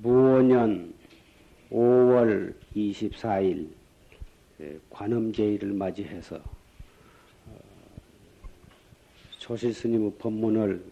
[0.00, 0.94] 무오년
[1.72, 3.68] 5월 24일
[4.90, 7.58] 관음제의를 맞이해서 어,
[9.38, 10.84] 조실 스님의 법문을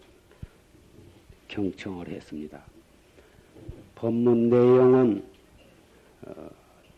[1.47, 2.61] 경청을 했습니다.
[3.95, 5.23] 법문 내용은
[6.23, 6.49] 어,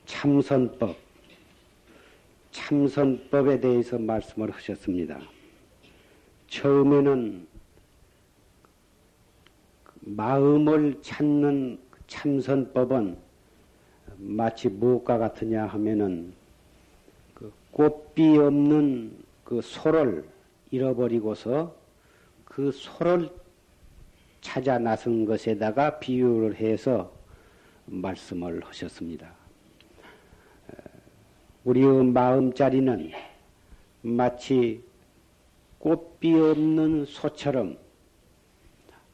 [0.08, 0.98] 참선법,
[2.50, 5.22] 참선법에 대해서 말씀을 하셨습니다.
[6.48, 7.48] 처음에는
[10.02, 13.18] 마음을 찾는 참선법은
[14.18, 16.34] 마치 무엇과 같으냐 하면은
[17.34, 20.28] 그 꽃비 없는 그 소를
[20.72, 21.74] 잃어버리고서
[22.44, 23.30] 그 소를
[24.42, 27.14] 찾아 나선 것에다가 비유를 해서
[27.86, 29.32] 말씀을 하셨습니다.
[31.64, 33.12] 우리의 마음자리는
[34.02, 34.84] 마치
[35.78, 37.78] 꽃비 없는 소처럼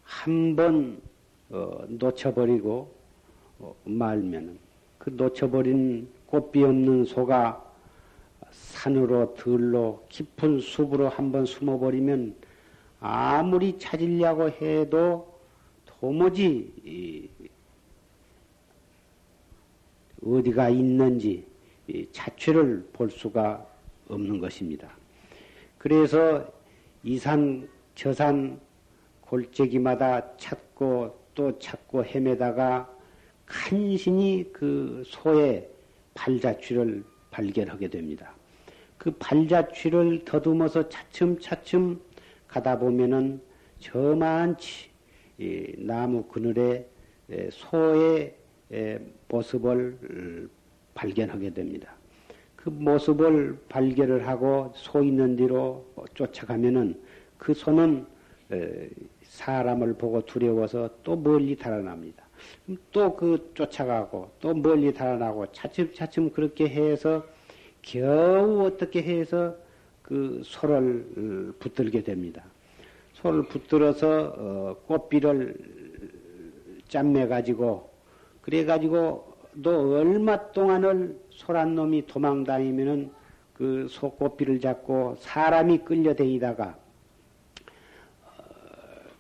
[0.03, 1.01] 한번
[1.49, 2.91] 어, 놓쳐버리고
[3.59, 4.57] 어, 말면은
[4.97, 7.63] 그 놓쳐버린 꽃비 없는 소가
[8.51, 12.35] 산으로 들로 깊은 숲으로 한번 숨어버리면
[12.99, 15.35] 아무리 찾으려고 해도
[15.85, 17.29] 도무지
[20.23, 21.45] 어디가 있는지
[22.11, 23.65] 자취를 볼 수가
[24.07, 24.89] 없는 것입니다.
[25.77, 26.51] 그래서
[27.03, 28.59] 이산 저산
[29.21, 32.89] 골짜기마다 찾고 또 찾고 헤매다가
[33.45, 35.69] 간신히 그 소의
[36.15, 38.33] 발자취를 발견하게 됩니다.
[38.97, 42.01] 그 발자취를 더듬어서 차츰차츰
[42.47, 43.41] 가다 보면은
[43.79, 44.89] 저만치
[45.77, 46.87] 나무 그늘에
[47.51, 48.35] 소의
[49.27, 50.49] 모습을
[50.93, 51.93] 발견하게 됩니다.
[52.55, 56.99] 그 모습을 발견을 하고 소 있는 뒤로 쫓아가면은
[57.37, 58.07] 그 소는
[59.35, 62.23] 사람을 보고 두려워서 또 멀리 달아납니다.
[62.91, 67.25] 또 그 쫓아가고 또 멀리 달아나고 차츰차츰 그렇게 해서
[67.81, 69.55] 겨우 어떻게 해서
[70.01, 72.43] 그 소를 붙들게 됩니다.
[73.13, 75.55] 소를 붙들어서 어, 꽃비를
[76.87, 77.89] 짬매 가지고
[78.41, 83.11] 그래 가지고 너 얼마 동안을 소란 놈이 도망 다니면은
[83.53, 86.84] 그 소꽃비를 잡고 사람이 끌려 다니다가 어,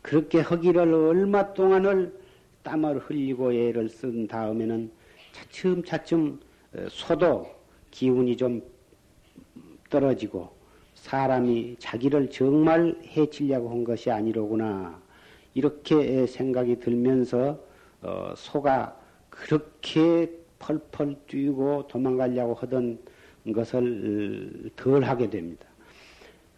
[0.05, 2.13] 그렇게 허기를 얼마 동안을
[2.61, 4.91] 땀을 흘리고 애를 쓴 다음에는
[5.31, 6.39] 차츰차츰
[6.75, 7.47] 어, 소도
[7.89, 8.61] 기운이 좀
[9.89, 10.51] 떨어지고
[10.93, 15.01] 사람이 자기를 정말 해치려고 한 것이 아니로구나
[15.55, 17.59] 이렇게 생각이 들면서
[18.03, 18.95] 어, 소가
[19.31, 20.29] 그렇게
[20.59, 22.99] 펄펄 뛰고 도망가려고 하던
[23.55, 25.65] 것을 덜 하게 됩니다.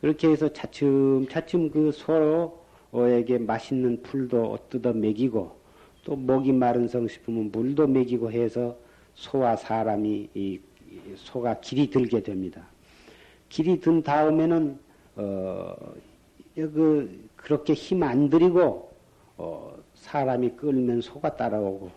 [0.01, 5.55] 그렇게 해서 차츰차츰 그 소로 에게 맛있는 풀도 뜯어 먹이고
[6.03, 8.77] 또 목이 마른 성 싶으면 물도 먹이고 해서
[9.15, 10.59] 소와 사람이 이
[11.15, 12.65] 소가 길이 들게 됩니다.
[13.49, 14.79] 길이 든 다음에는
[15.15, 15.75] 어,
[16.55, 18.91] 그 그렇게 힘 안 들이고
[19.37, 21.91] 어, 사람이 끌면 소가 따라오고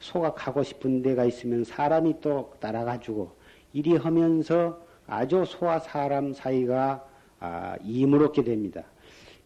[0.00, 3.30] 소가 가고 싶은 데가 있으면 사람이 또 따라가지고
[3.72, 7.06] 이리 하면서 아주 소와 사람 사이가
[7.40, 8.84] 아, 이무롭게 됩니다.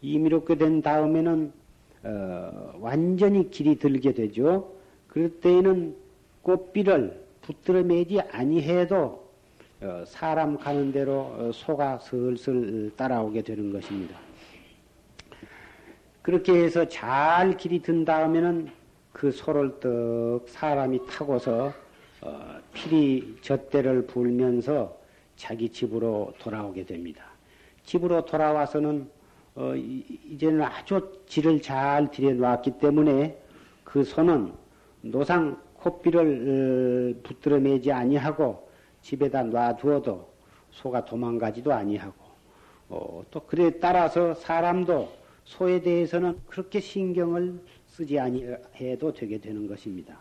[0.07, 1.53] 이무롭게 된 다음에는
[2.05, 4.73] 어, 완전히 길이 들게 되죠.
[5.09, 5.97] 그럴 때에는
[6.43, 9.27] 꽃비를 붙들어 매지 아니해도
[9.81, 14.17] 어, 사람 가는 대로 어, 소가 슬슬 따라오게 되는 것입니다.
[16.23, 18.69] 그렇게 해서 잘 길이 든 다음에는
[19.13, 21.73] 그 소를 떡 사람이 타고서
[22.21, 24.97] 어, 피리 젖대를 불면서
[25.35, 27.25] 자기 집으로 돌아오게 됩니다.
[27.85, 29.16] 집으로 돌아와서는
[29.57, 33.39] 어, 이제는 아주 질을 잘 들여놨기 때문에
[33.85, 34.53] 그 소는
[35.01, 38.69] 노상 코피를 어, 붙들어 매지 아니하고
[39.01, 40.29] 집에다 놔두어도
[40.71, 42.15] 소가 도망가지도 아니하고
[42.91, 45.11] 어, 또 그래 따라서 사람도
[45.45, 50.19] 소에 대해서는 그렇게 신경을 쓰지 아니해도 되게 되는 것입니다.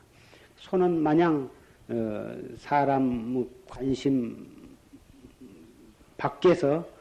[0.56, 1.50] 소는 마냥
[1.90, 4.48] 어, 사람 관심
[6.16, 6.95] 밖에서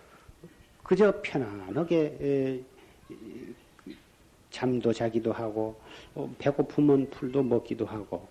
[0.85, 2.61] 그저 편안하게 에,
[4.51, 5.75] 잠도 자기도 하고
[6.15, 8.29] 어, 배고프면 풀도 먹기도 하고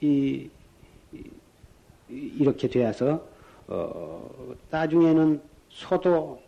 [0.00, 0.50] 이,
[2.08, 3.24] 이렇게 되어서
[3.68, 6.42] 어, 나중에는 소도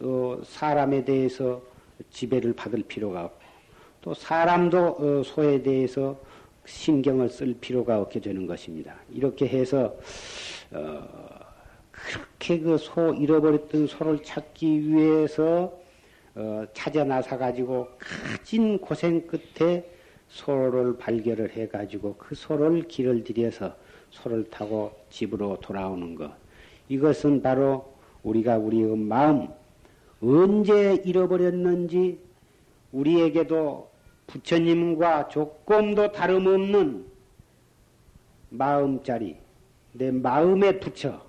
[0.00, 1.62] 어, 사람에 대해서
[2.10, 3.48] 지배를 받을 필요가 없고
[4.00, 6.18] 또 사람도 어, 소에 대해서
[6.64, 8.96] 신경을 쓸 필요가 없게 되는 것입니다.
[9.10, 9.94] 이렇게 해서
[10.70, 11.38] 어,
[12.38, 15.72] 그렇게 그 소 잃어버렸던 소를 찾기 위해서
[16.36, 19.84] 어, 찾아 나서 가지고 가진 고생 끝에
[20.28, 23.74] 소를 발견을 해 가지고 그 소를 길을 들여서
[24.10, 26.30] 소를 타고 집으로 돌아오는 것.
[26.88, 27.92] 이것은 바로
[28.22, 29.48] 우리가 우리의 마음
[30.22, 32.20] 언제 잃어버렸는지
[32.92, 33.90] 우리에게도
[34.28, 37.04] 부처님과 조금도 다름없는
[38.50, 39.36] 마음자리,
[39.92, 41.27] 내 마음에 붙여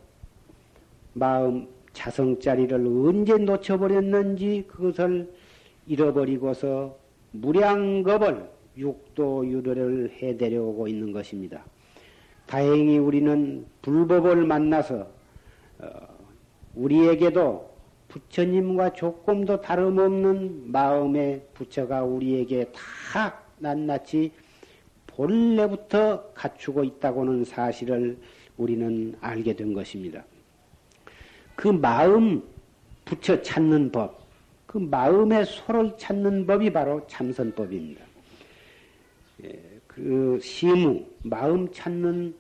[1.20, 5.32] 마음 자성자리를 언제 놓쳐버렸는지 그것을
[5.86, 6.98] 잃어버리고서
[7.32, 11.66] 무량겁을 육도유도를 해내려오고 있는 것입니다.
[12.46, 15.08] 다행히 우리는 불법을 만나서
[15.80, 15.90] 어,
[16.76, 17.70] 우리에게도
[18.08, 24.32] 부처님과 조금도 다름없는 마음의 부처가 우리에게 다 낱낱이
[25.08, 28.18] 본래부터 갖추고 있다고는 사실을
[28.58, 30.24] 우리는 알게 된 것입니다.
[31.60, 32.42] 그 마음
[33.04, 34.18] 부처 찾는 법,
[34.66, 38.02] 그 마음의 소를 찾는 법이 바로 참선법입니다.
[39.44, 42.34] 예, 그 시무, 마음 찾는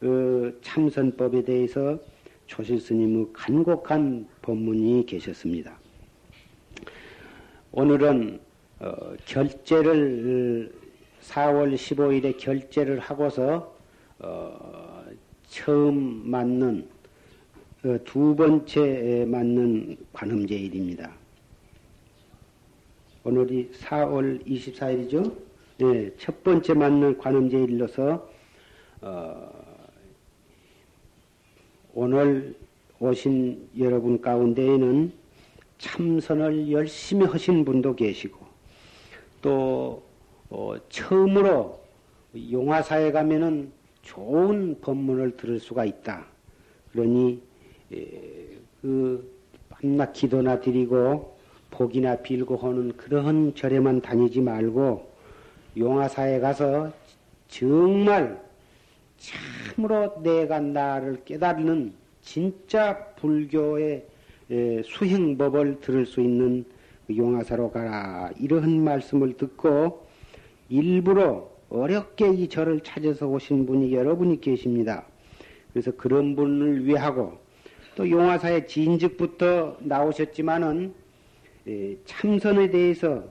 [0.00, 1.98] 어, 참선법에 대해서
[2.46, 5.76] 조실 스님의 간곡한 법문이 계셨습니다.
[7.72, 8.40] 오늘은
[8.80, 10.72] 어, 결제를
[11.20, 13.76] 4월 15일에 결제를 하고서
[14.18, 15.04] 어,
[15.46, 16.91] 처음 맞는 어,
[18.04, 21.12] 두 번째 맞는 관음제일입니다.
[23.24, 25.36] 오늘이 4월 24일이죠.
[25.78, 28.30] 네, 첫 번째 맞는 관음제일로서
[29.00, 29.52] 어,
[31.92, 32.54] 오늘
[33.00, 35.12] 오신 여러분 가운데에는
[35.78, 38.38] 참선을 열심히 하신 분도 계시고
[39.40, 40.04] 또
[40.50, 41.80] 어, 처음으로
[42.48, 46.26] 용화사에 가면은 좋은 법문을 들을 수가 있다.
[46.92, 47.51] 그러니 에,
[48.80, 49.32] 그
[49.68, 51.36] 밤낮 기도나 드리고
[51.70, 55.10] 복이나 빌고 하는 그런 절에만 다니지 말고
[55.76, 56.92] 용화사에 가서
[57.48, 58.42] 정말
[59.16, 64.06] 참으로 내가 나를 깨달는 진짜 불교의
[64.84, 66.64] 수행법을 들을 수 있는
[67.06, 68.30] 그 용화사로 가라.
[68.38, 70.06] 이러한 말씀을 듣고
[70.68, 75.06] 일부러 어렵게 이 절을 찾아서 오신 분이 여러분이 계십니다.
[75.72, 77.38] 그래서 그런 분을 위하고
[77.94, 80.94] 또 용화사의 진즉부터 나오셨지만은
[82.06, 83.24] 참선에 대해서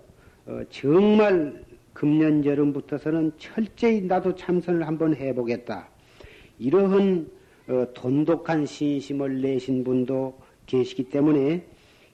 [0.46, 1.64] 어, 정말
[1.94, 5.88] 금년 여름부터서는 철저히 나도 참선을 한번 해보겠다.
[6.60, 7.30] 이러한
[7.68, 11.64] 어, 돈독한 신심을 내신 분도 계시기 때문에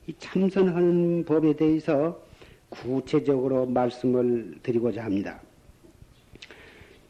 [0.08, 2.22] 이 참선하는 법에 대해서
[2.70, 5.40] 구체적으로 말씀을 드리고자 합니다.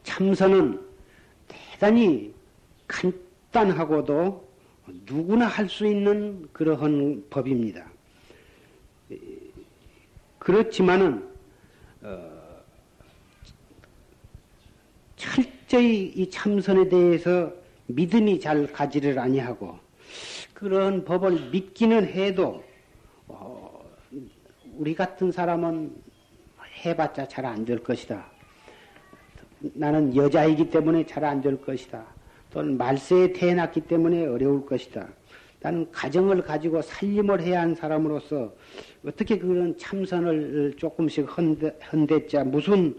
[0.04, 0.80] 참선은
[1.48, 2.34] 대단히
[2.88, 4.47] 간단하고도
[5.06, 7.86] 누구나 할 수 있는 그러한 법입니다.
[10.40, 11.28] 그렇지만은
[12.02, 12.64] 어,
[15.16, 17.52] 철저히 이 참선에 대해서
[17.88, 19.78] 믿음이 잘 가지를 아니하고
[20.54, 22.64] 그런 법을 믿기는 해도
[23.28, 23.84] 어,
[24.78, 25.94] 우리 같은 사람은
[26.86, 28.26] 해봤자 잘 안 될 것이다.
[29.60, 32.06] 나는 여자이기 때문에 잘 안 될 것이다.
[32.58, 35.08] 또는 말세에 태어났기 때문에 어려울 것이다.
[35.60, 38.52] 나는 가정을 가지고 살림을 해야 하는 사람으로서
[39.06, 41.28] 어떻게 그런 참선을 조금씩
[41.94, 42.96] 헌댔자 무슨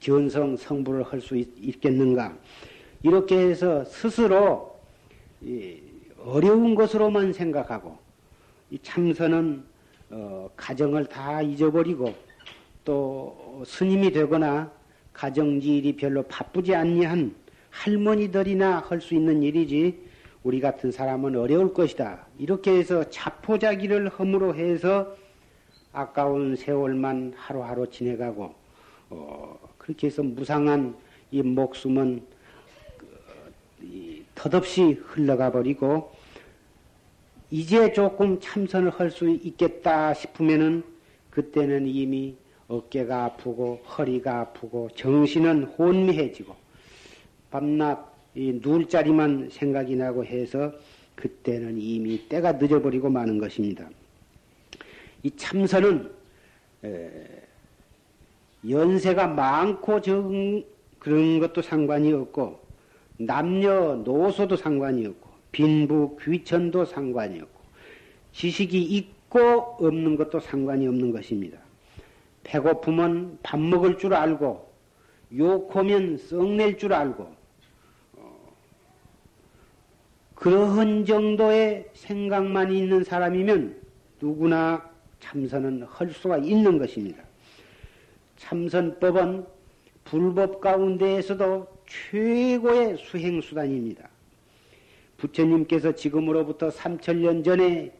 [0.00, 2.36] 견성 성불을 할수 있겠는가?
[3.04, 4.76] 이렇게 해서 스스로
[6.24, 7.96] 어려운 것으로만 생각하고
[8.72, 9.62] 이 참선은
[10.10, 12.12] 어, 가정을 다 잊어버리고
[12.84, 14.72] 또 스님이 되거나
[15.12, 17.45] 가정지일이 별로 바쁘지 않니 한
[17.76, 20.00] 할머니들이나 할 수 있는 일이지
[20.42, 22.26] 우리 같은 사람은 어려울 것이다.
[22.38, 25.14] 이렇게 해서 자포자기를 허물어 해서
[25.92, 28.54] 아까운 세월만 하루하루 지내가고
[29.10, 30.96] 어, 그렇게 해서 무상한
[31.30, 32.22] 이 목숨은
[34.34, 36.12] 덧없이 흘러가 버리고
[37.50, 40.82] 이제 조금 참선을 할 수 있겠다 싶으면은
[41.30, 42.36] 그때는 이미
[42.68, 46.54] 어깨가 아프고 허리가 아프고 정신은 혼미해지고
[47.50, 50.72] 밤낮 누울 자리만 생각이 나고 해서
[51.14, 53.88] 그때는 이미 때가 늦어버리고 마는 것입니다.
[55.22, 56.10] 이 참선은
[58.68, 60.64] 연세가 많고 적은
[60.98, 62.60] 그런 것도 상관이 없고
[63.18, 67.60] 남녀 노소도 상관이 없고 빈부 귀천도 상관이 없고
[68.32, 69.40] 지식이 있고
[69.80, 71.58] 없는 것도 상관이 없는 것입니다.
[72.44, 74.70] 배고프면 밥 먹을 줄 알고
[75.36, 77.34] 욕하면 썩낼 줄 알고
[78.14, 78.52] 어,
[80.36, 83.74] 그러한 정도의 생각만 있는 사람이면
[84.20, 84.88] 누구나
[85.18, 87.22] 참선은 할 수가 있는 것입니다.
[88.36, 89.44] 참선법은
[90.04, 94.08] 불법 가운데에서도 최고의 수행수단입니다.
[95.16, 97.92] 부처님께서 지금으로부터 3천년 전에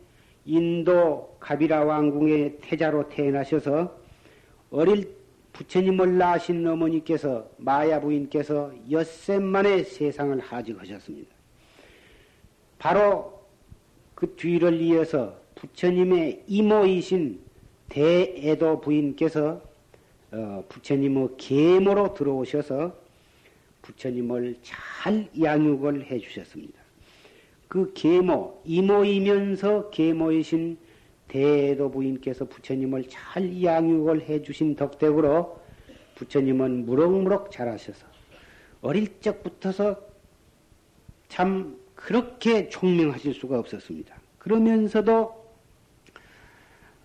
[0.44, 3.98] 인도 가비라 왕궁의 태자로 태어나셔서
[4.70, 5.10] 어릴
[5.54, 11.35] 부처님을 낳으신 어머니께서 마야 부인께서 엿새 만에 세상을 하직하셨습니다.
[12.78, 13.40] 바로
[14.14, 17.40] 그 뒤를 이어서 부처님의 이모이신
[17.88, 19.60] 대애도 부인께서
[20.32, 22.94] 어, 부처님의 계모로 들어오셔서
[23.82, 26.80] 부처님을 잘 양육을 해 주셨습니다.
[27.68, 30.78] 그 계모, 이모이면서 계모이신
[31.28, 35.60] 대도 부인께서 부처님을 잘 양육을 해 주신 덕택으로
[36.16, 38.06] 부처님은 무럭무럭 자라셔서
[38.82, 40.00] 어릴 적부터서
[41.28, 44.16] 참 그렇게 총명하실 수가 없었습니다.
[44.38, 45.44] 그러면서도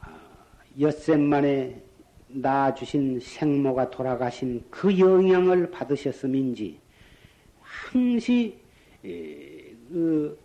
[0.01, 0.19] 아,
[0.79, 1.81] 엿새 만에
[2.27, 6.79] 낳아주신 생모가 돌아가신 그 영향을 받으셨음인지
[7.61, 8.59] 항시
[9.01, 10.37] 그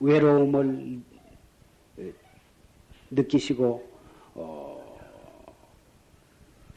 [0.00, 1.00] 외로움을
[3.10, 3.88] 느끼시고
[4.34, 4.98] 어,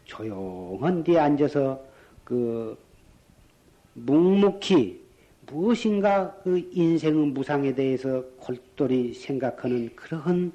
[0.05, 1.83] 조용한 데 앉아서
[2.23, 2.77] 그
[3.93, 5.00] 묵묵히
[5.47, 10.51] 무엇인가 그 인생의 무상에 대해서 골똘히 생각하는 그런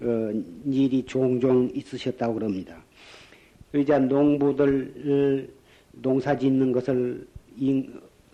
[0.00, 0.30] 어,
[0.64, 2.76] 일이 종종 있으셨다고 그럽니다.
[3.74, 5.48] 이제 농부들
[5.92, 7.26] 농사 짓는 것을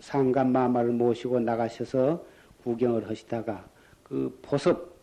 [0.01, 2.25] 상간 마마를 모시고 나가셔서
[2.63, 3.65] 구경을 하시다가
[4.03, 4.95] 그 보섭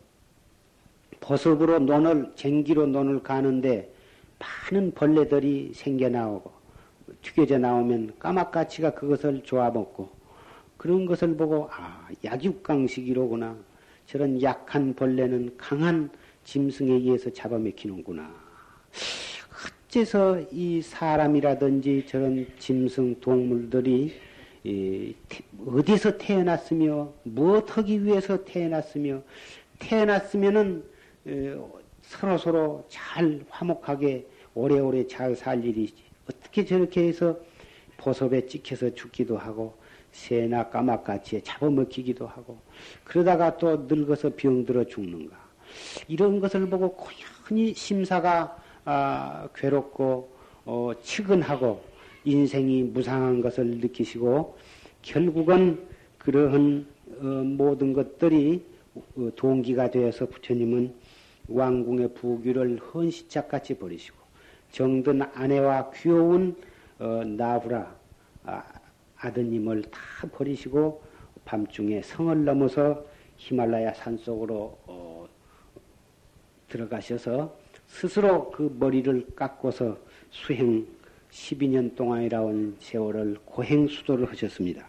[1.20, 3.92] 보섭으로 논을 쟁기로 논을 가는데
[4.38, 6.50] 많은 벌레들이 생겨 나오고
[7.22, 10.21] 튀겨져 나오면 까마까치가 그것을 좋아 먹고
[10.82, 13.56] 그런 것을 보고 아 약육강식이로구나
[14.06, 16.10] 저런 약한 벌레는 강한
[16.42, 18.34] 짐승에 의해서 잡아먹히는구나.
[19.86, 24.12] 어째서 이 사람이라든지 저런 짐승 동물들이
[25.64, 29.22] 어디서 태어났으며 무엇 하기 위해서 태어났으며
[29.78, 30.82] 태어났으면은
[32.02, 35.94] 서로 서로 잘 화목하게 오래오래 잘 살 일이지
[36.28, 37.38] 어떻게 저렇게 해서
[37.98, 39.80] 보섭에 찍혀서 죽기도 하고
[40.12, 42.58] 새나 까마까지에 잡아먹히기도 하고
[43.02, 45.36] 그러다가 또 늙어서 병들어 죽는가.
[46.06, 50.30] 이런 것을 보고 고연히 심사가 아, 괴롭고
[50.64, 51.82] 어, 치근하고
[52.24, 54.56] 인생이 무상한 것을 느끼시고
[55.00, 55.82] 결국은
[56.18, 56.86] 그러한
[57.20, 58.64] 어, 모든 것들이
[58.94, 60.94] 어, 동기가 되어서 부처님은
[61.48, 64.16] 왕궁의 부귀를 헌시짝같이 버리시고
[64.72, 66.56] 정든 아내와 귀여운
[66.98, 67.94] 어, 나후라
[68.44, 68.62] 아,
[69.22, 70.00] 아드님을 다
[70.32, 71.02] 버리시고
[71.44, 73.04] 밤중에 성을 넘어서
[73.36, 75.28] 히말라야 산 속으로 어,
[76.68, 79.96] 들어가셔서 스스로 그 머리를 깎고서
[80.30, 80.86] 수행
[81.30, 84.86] 12년 동안이라온 세월을 고행 수도를 하셨습니다.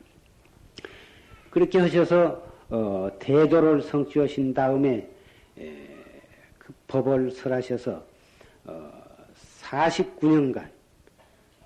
[1.50, 5.10] 그렇게 하셔서 어, 대도를 성취하신 다음에
[5.58, 5.88] 에,
[6.58, 8.04] 그 법을 설하셔서
[8.66, 9.04] 어,
[9.62, 10.70] 49년간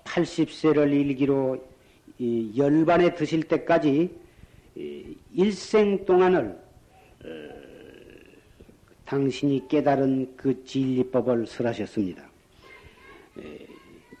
[0.04, 1.77] 80세를 일기로 이
[2.20, 4.10] 열반에 드실 때까지
[4.76, 6.58] 이, 일생 동안을
[7.24, 7.28] 어,
[9.04, 12.22] 당신이 깨달은 그 진리법을 설하셨습니다.
[13.38, 13.66] 에,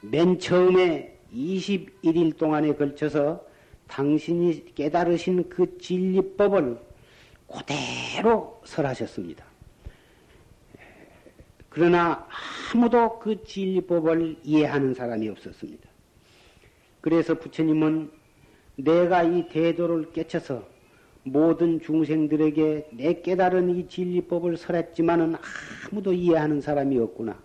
[0.00, 3.44] 맨 처음에 21일 동안에 걸쳐서
[3.86, 6.78] 당신이 깨달으신 그 진리법을
[7.46, 9.44] 그대로 설하셨습니다.
[11.68, 12.26] 그러나
[12.72, 15.87] 아무도 그 진리법을 이해하는 사람이 없었습니다.
[17.00, 18.10] 그래서 부처님은
[18.76, 20.62] 내가 이 대도를 깨쳐서
[21.24, 25.34] 모든 중생들에게 내 깨달은 이 진리법을 설했지만은
[25.90, 27.38] 아무도 이해하는 사람이 없구나.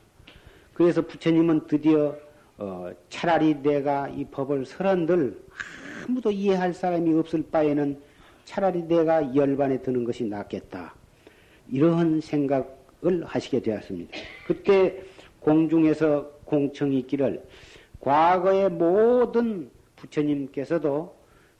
[0.74, 2.16] 그래서 부처님은 드디어
[2.58, 5.38] 어, 차라리 내가 이 법을 설한들
[6.08, 8.00] 아무도 이해할 사람이 없을 바에는
[8.46, 10.94] 차라리 내가 열반에 드는 것이 낫겠다.
[11.70, 14.18] 이런 생각을 하시게 되었습니다.
[14.46, 15.02] 그때
[15.40, 17.44] 공중에서 공청이 있기를
[18.04, 21.16] 과거의 모든 부처님께서도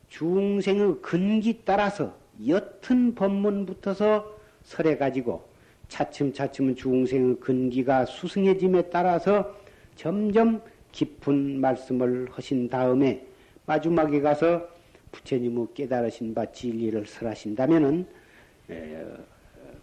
[0.10, 2.14] 중생의 근기 따라서
[2.46, 4.30] 옅은 법문부터서
[4.64, 5.48] 설해 가지고
[5.88, 9.56] 차츰차츰 중생의 근기가 수승해짐에 따라서
[9.96, 13.26] 점점 깊은 말씀을 하신 다음에
[13.66, 14.68] 마지막에 가서
[15.14, 18.06] 부처님의 깨달으신 바 진리를 설하신다면은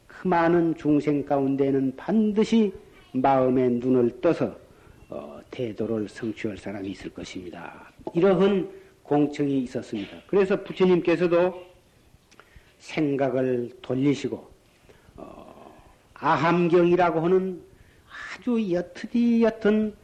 [0.06, 2.72] 그 많은 중생 가운데는 반드시
[3.12, 4.54] 마음의 눈을 떠서
[5.10, 7.92] 어, 대도를 성취할 사람이 있을 것입니다.
[8.14, 8.70] 이러한
[9.02, 10.16] 공청이 있었습니다.
[10.28, 11.66] 그래서 부처님께서도
[12.78, 14.48] 생각을 돌리시고
[15.16, 15.74] 어,
[16.14, 17.60] 아함경이라고 하는
[18.08, 19.94] 아주 옅디 옅은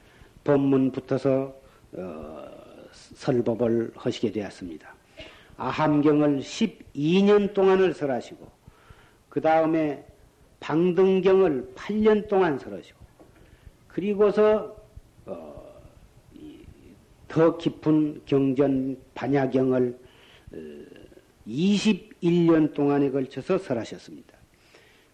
[0.42, 1.54] 법문 붙어서
[1.92, 2.48] 어,
[2.92, 4.92] 설법을 하시게 되었습니다.
[5.56, 8.46] 아함경을 12년 동안을 설하시고
[9.28, 10.04] 그 다음에
[10.58, 12.98] 방등경을 8년 동안 설하시고
[13.86, 14.75] 그리고서 어,
[17.28, 19.98] 더 깊은 경전 반야경을
[21.46, 24.36] 21년 어, 동안에 걸쳐서 설하셨습니다.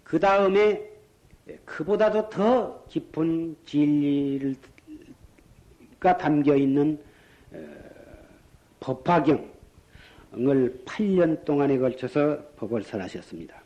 [0.05, 0.91] 그 다음에
[1.65, 4.57] 그보다도 더 깊은 진리가
[6.19, 6.99] 담겨 있는
[7.53, 7.59] 어,
[8.81, 9.47] 법화경을
[10.85, 13.63] 8년 동안에 걸쳐서 법을 설하셨습니다.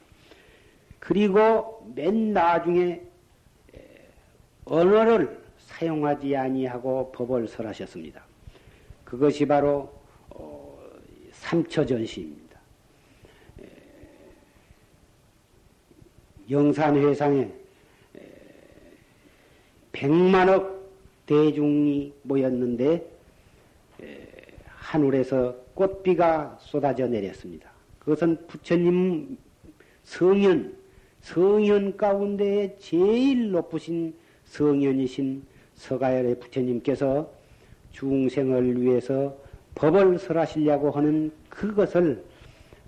[1.00, 3.00] 그리고 맨 나중에
[4.64, 8.25] 언어를 사용하지 아니하고 법을 설하셨습니다.
[9.06, 9.90] 그것이 바로
[10.30, 10.78] 어,
[11.30, 12.60] 삼처전시입니다.
[16.50, 17.50] 영산회상에
[19.92, 20.76] 백만억
[21.24, 23.10] 대중이 모였는데
[24.66, 27.70] 하늘에서 꽃비가 쏟아져 내렸습니다.
[27.98, 29.38] 그것은 부처님
[30.04, 30.76] 성현,
[31.20, 35.44] 성현 가운데 제일 높으신 성현이신
[35.74, 37.35] 서가열의 부처님께서
[37.96, 39.36] 중생을 위해서
[39.74, 42.24] 법을 설하시려고 하는 그것을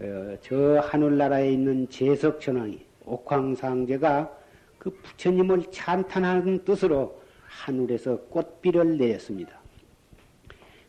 [0.01, 4.31] 어, 저 하늘나라에 있는 제석천왕이 옥황상제가
[4.79, 9.59] 그 부처님을 찬탄하는 뜻으로 하늘에서 꽃비를 내었습니다.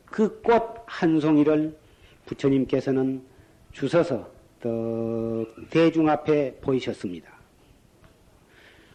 [0.05, 1.75] 그 꽃 한 송이를
[2.25, 3.21] 부처님께서는
[3.71, 4.29] 주셔서
[5.69, 7.31] 대중 앞에 보이셨습니다.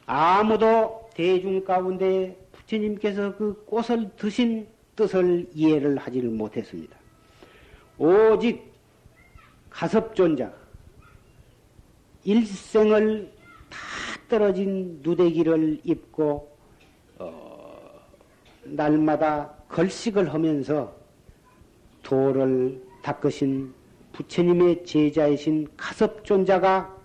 [0.06, 6.96] 아무도 대중 가운데 부처님께서 그 꽃을 드신 뜻을 이해를 하지를 못했습니다.
[7.98, 8.72] 오직
[9.70, 10.52] 가섭존자,
[12.24, 13.32] 일생을
[13.70, 13.78] 다
[14.28, 16.56] 떨어진 누대기를 입고
[17.18, 18.00] 어,
[18.64, 20.94] 날마다 걸식을 하면서
[22.02, 23.74] 도를 닦으신
[24.12, 26.96] 부처님의 제자이신 가섭존자가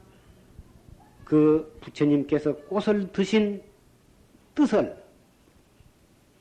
[1.26, 3.62] 그 부처님께서 꽃을 드신
[4.56, 4.96] 뜻을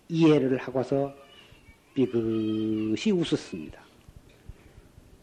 [0.08, 1.14] 이해를 하고서
[1.98, 3.80] 삐긋이 웃었습니다.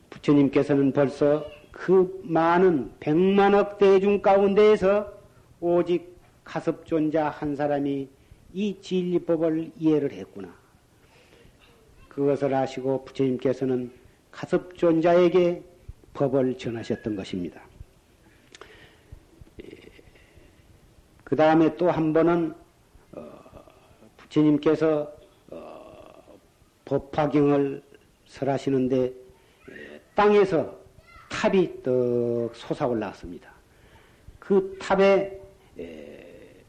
[0.09, 5.13] 부처님께서는 벌써 그 많은 백만억 대중 가운데에서
[5.61, 8.09] 오직 가섭존자 한 사람이
[8.53, 10.53] 이 진리법을 이해를 했구나.
[12.09, 13.91] 그것을 아시고 부처님께서는
[14.31, 15.63] 가섭존자에게
[16.13, 17.61] 법을 전하셨던 것입니다.
[19.63, 19.67] 예.
[21.23, 22.53] 그 다음에 또 한 번은
[23.13, 23.21] 어,
[24.17, 25.14] 부처님께서 어,
[26.85, 27.83] 법화경을
[28.27, 29.13] 설하시는데
[29.71, 30.75] 예, 땅에서
[31.29, 33.51] 탑이 떡 솟아올랐습니다.
[34.39, 35.39] 그 탑에
[35.79, 36.63] 예,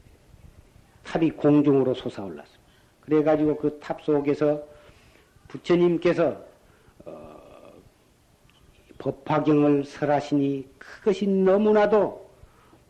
[1.03, 2.63] 탑이 공중으로 솟아 올랐습니다.
[3.01, 4.61] 그래가지고 그 탑 속에서
[5.47, 6.45] 부처님께서
[8.97, 12.27] 법화경을 설하시니 그것이 너무나도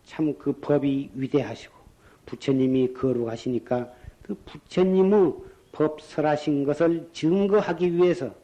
[0.04, 1.74] 참 그 법이 위대하시고
[2.26, 5.34] 부처님이 거룩하시니까 그 부처님의
[5.78, 8.34] 법 설하신 것을 증거하기 위해서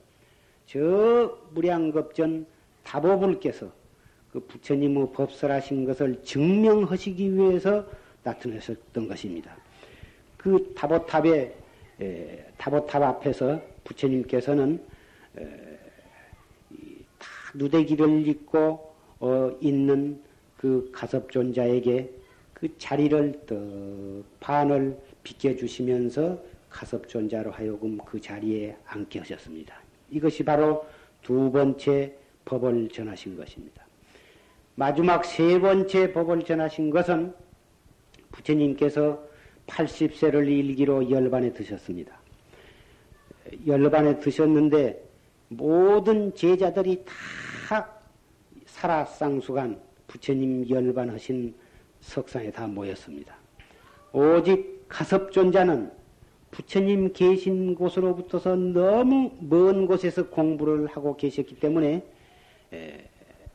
[0.66, 2.46] 저 무량겁전
[2.84, 3.68] 다보불께서
[4.32, 7.84] 그 부처님의 법 설하신 것을 증명하시기 위해서
[8.22, 9.56] 나타내셨던 것입니다.
[10.36, 11.52] 그 타보탑에
[12.56, 14.80] 타보탑 앞에서 부처님께서는
[15.38, 15.78] 에,
[17.54, 20.20] 누대기를 입고 어, 있는
[20.56, 22.10] 그 가섭존자에게
[22.52, 29.80] 그 자리를 떡 반을 비켜주시면서 가섭존자로 하여금 그 자리에 앉게 하셨습니다.
[30.10, 30.84] 이것이 바로
[31.22, 32.12] 두 번째
[32.44, 33.86] 법을 전하신 것입니다.
[34.74, 37.32] 마지막 세 번째 법을 전하신 것은
[38.32, 39.22] 부처님께서
[39.68, 42.18] 80세를 일기로 열반에 드셨습니다.
[43.66, 45.00] 열반에 드셨는데
[45.48, 47.04] 모든 제자들이
[47.68, 47.88] 다
[48.66, 51.54] 살아쌍수간 부처님 열반하신
[52.00, 53.36] 석상에 다 모였습니다.
[54.12, 56.03] 오직 가섭존자는
[56.54, 62.00] 부처님 계신 곳으로부터서 너무 먼 곳에서 공부를 하고 계셨기 때문에
[62.72, 63.04] 에,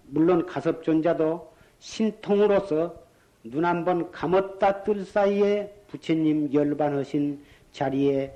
[0.07, 2.93] 물론 가섭존자도 신통으로서
[3.45, 8.33] 눈 한번 감았다 뜰 사이에 부처님 열반하신 자리에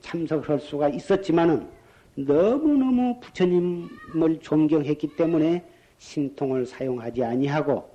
[0.00, 1.68] 참석할 수가 있었지만은
[2.14, 5.62] 너무너무 부처님을 존경했기 때문에
[5.98, 7.94] 신통을 사용하지 아니하고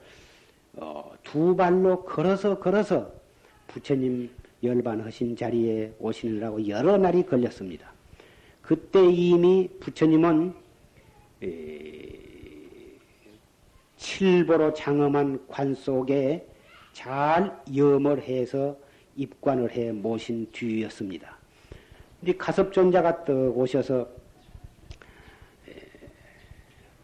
[0.76, 3.12] 어, 두 발로 걸어서 걸어서
[3.67, 4.30] 부처님
[4.63, 7.91] 열반하신 자리에 오시느라고 여러 날이 걸렸습니다.
[8.62, 10.54] 그때 이미 부처님은
[11.43, 12.23] 에,
[13.97, 16.47] 칠보로 장엄한 관 속에
[16.93, 18.78] 잘 염을 해서
[19.15, 21.38] 입관을 해 모신 뒤였습니다.
[22.21, 24.08] 우리 가섭존자가 떡 오셔서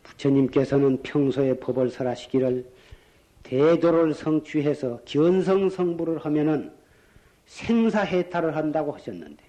[0.04, 2.66] 부처님께서는 평소에 법을 설하시기를
[3.44, 6.72] 대도를 성취해서 견성성부를 하면은
[7.50, 9.44] 생사해탈을 한다고 하셨는데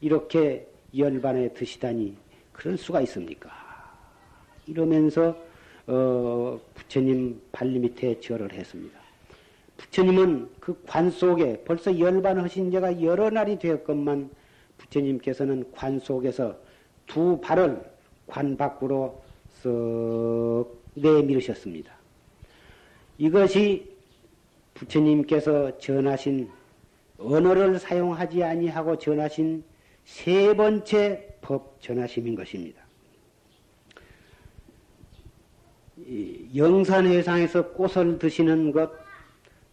[0.00, 2.16] 이렇게 열반에 드시다니
[2.52, 3.50] 그럴 수가 있습니까?
[4.66, 5.36] 이러면서
[5.86, 8.98] 어, 부처님 발리 밑에 절을 했습니다.
[9.76, 14.30] 부처님은 그 관 속에 벌써 열반하신 지가 여러 날이 되었건만
[14.78, 16.56] 부처님께서는 관 속에서
[17.06, 17.82] 두 발을
[18.26, 19.22] 관 밖으로
[19.62, 21.92] 쓱 내밀으셨습니다.
[23.18, 23.90] 이것이
[24.74, 26.48] 부처님께서 전하신
[27.24, 29.64] 언어를 사용하지 아니하고 전하신
[30.04, 32.82] 세 번째 법 전하심인 것입니다.
[36.54, 38.90] 영산회상에서 꽃을 드시는 것,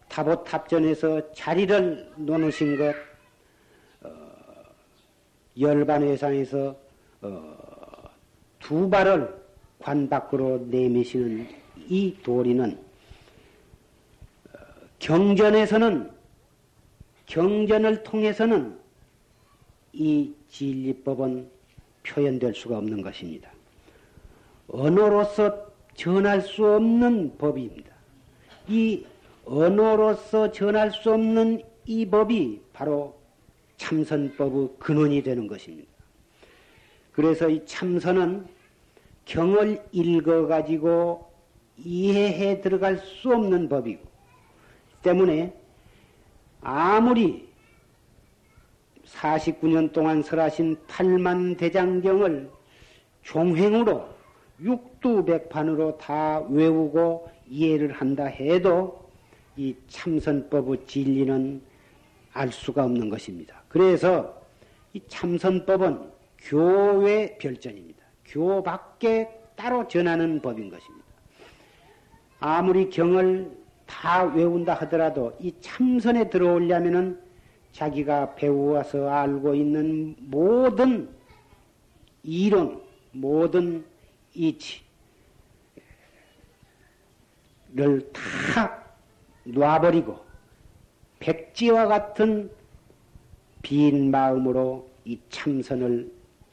[0.08, 2.94] 타보탑전에서 자리를 놓으신 것,
[4.02, 4.10] 어,
[5.58, 6.76] 열반회상에서
[7.22, 8.10] 어,
[8.58, 9.40] 두 발을
[9.78, 11.48] 관 밖으로 내미시는
[11.88, 12.78] 이 도리는
[14.52, 14.58] 어,
[14.98, 16.19] 경전에서는
[17.30, 18.76] 경전을 통해서는
[19.92, 21.48] 이 진리법은
[22.02, 23.48] 표현될 수가 없는 것입니다.
[24.66, 27.92] 언어로서 전할 수 없는 법입니다.
[28.68, 29.04] 이
[29.44, 33.16] 언어로서 전할 수 없는 이 법이 바로
[33.76, 35.88] 참선법의 근원이 되는 것입니다.
[37.12, 38.44] 그래서 이 참선은
[39.24, 41.30] 경을 읽어가지고
[41.78, 44.02] 이해해 들어갈 수 없는 법이고,
[45.02, 45.59] 때문에
[46.60, 47.48] 아무리
[49.06, 52.50] 49년 동안 설하신 8만 대장경을
[53.22, 54.08] 종횡으로
[54.60, 59.10] 육두백판으로 다 외우고 이해를 한다 해도
[59.56, 61.60] 이 참선법의 진리는
[62.32, 63.62] 알 수가 없는 것입니다.
[63.68, 64.40] 그래서
[64.92, 68.04] 이 참선법은 교회 별전입니다.
[68.24, 71.06] 교 밖에 따로 전하는 법인 것입니다.
[72.38, 73.59] 아무리 경을
[73.90, 77.20] 다 외운다 하더라도 이 참선에 들어오려면은
[77.72, 81.08] 자기가 배워서 알고 있는 모든
[82.22, 83.84] 이론, 모든
[84.32, 84.80] 이치를
[88.12, 88.84] 다
[89.44, 90.18] 놔버리고
[91.18, 92.48] 백지와 같은
[93.62, 96.10] 빈 마음으로 이 참선을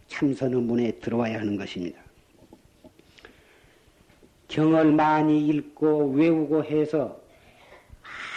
[0.07, 2.01] 참선의 문에 들어와야 하는 것입니다.
[4.47, 7.26] 경을 많이 읽고 외우고 해서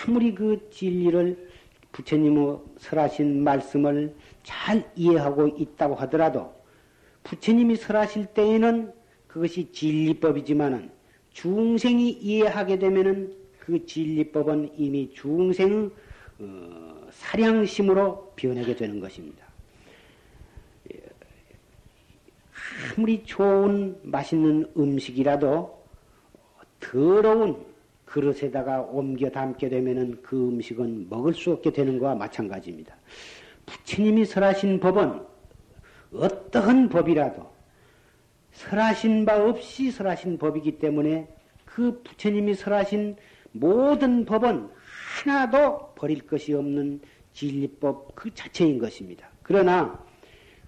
[0.07, 1.51] 아무리 그 진리를
[1.93, 6.55] 부처님의 설하신 말씀을 잘 이해하고 있다고 하더라도
[7.25, 8.93] 부처님이 설하실 때에는
[9.27, 10.91] 그것이 진리법이지만은
[11.33, 15.91] 중생이 이해하게 되면은 그 진리법은 이미 중생
[16.39, 19.51] 어, 사량심으로 변하게 되는 것입니다.
[22.97, 25.79] 아무리 좋은 맛있는 음식이라도
[26.81, 27.70] 더러운
[28.11, 32.97] 그릇에다가 옮겨 담게 되면은 그 음식은 먹을 수 없게 되는 것과 마찬가지입니다.
[33.67, 35.21] 부처님이 설하신 법은
[36.13, 37.49] 어떠한 법이라도
[38.53, 41.29] 설하신 바 없이 설하신 법이기 때문에
[41.65, 43.17] 그 부처님이 설하신
[43.53, 44.69] 모든 법은
[45.25, 47.01] 하나도 버릴 것이 없는
[47.33, 49.29] 진리법 그 자체인 것입니다.
[49.45, 50.05] 그러나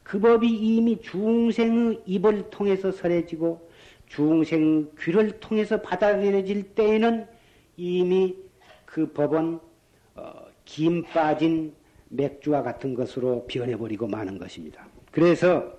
[0.05, 3.69] 그 법이 이미 중생의 입을 통해서 설해지고
[4.07, 7.32] 중생 귀를 통해서 받아들여질 때에는
[7.77, 8.37] 이미
[8.85, 9.61] 그 법은
[10.15, 10.33] 어,
[10.65, 11.75] 김 빠진
[12.09, 14.87] 맥주와 같은 것으로 변해버리고 마는 것입니다.
[15.11, 15.73] 그래서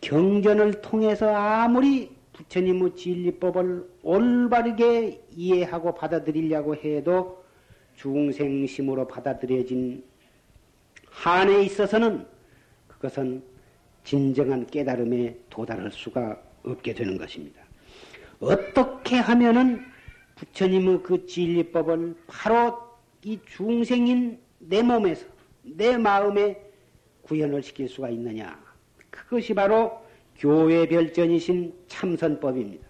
[0.00, 7.42] 경전을 통해서 아무리 부처님의 진리법을 올바르게 이해하고 받아들이려고 해도
[7.96, 10.04] 중생심으로 받아들여진
[11.10, 12.26] 한에 있어서는
[12.86, 13.42] 그것은
[14.04, 17.60] 진정한 깨달음에 도달할 수가 없게 되는 것입니다.
[18.40, 19.84] 어떻게 하면은
[20.38, 22.78] 부처님의 그 진리법을 바로
[23.24, 25.26] 이 중생인 내 몸에서
[25.62, 26.60] 내 마음에
[27.22, 28.58] 구현을 시킬 수가 있느냐?
[29.10, 30.00] 그것이 바로
[30.36, 32.86] 교회 별전이신 참선법입니다.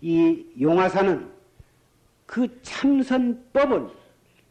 [0.00, 1.28] 이 용화사는
[2.26, 3.88] 그 참선법을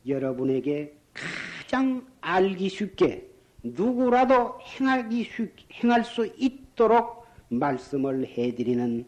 [0.07, 3.27] 여러분에게 가장 알기 쉽게
[3.63, 9.05] 누구라도 행하기 쉽, 행할 수 있도록 말씀을 해드리는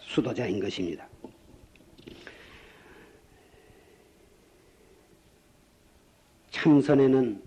[0.00, 1.08] 수도자인 것입니다.
[6.66, 7.40] 참선에는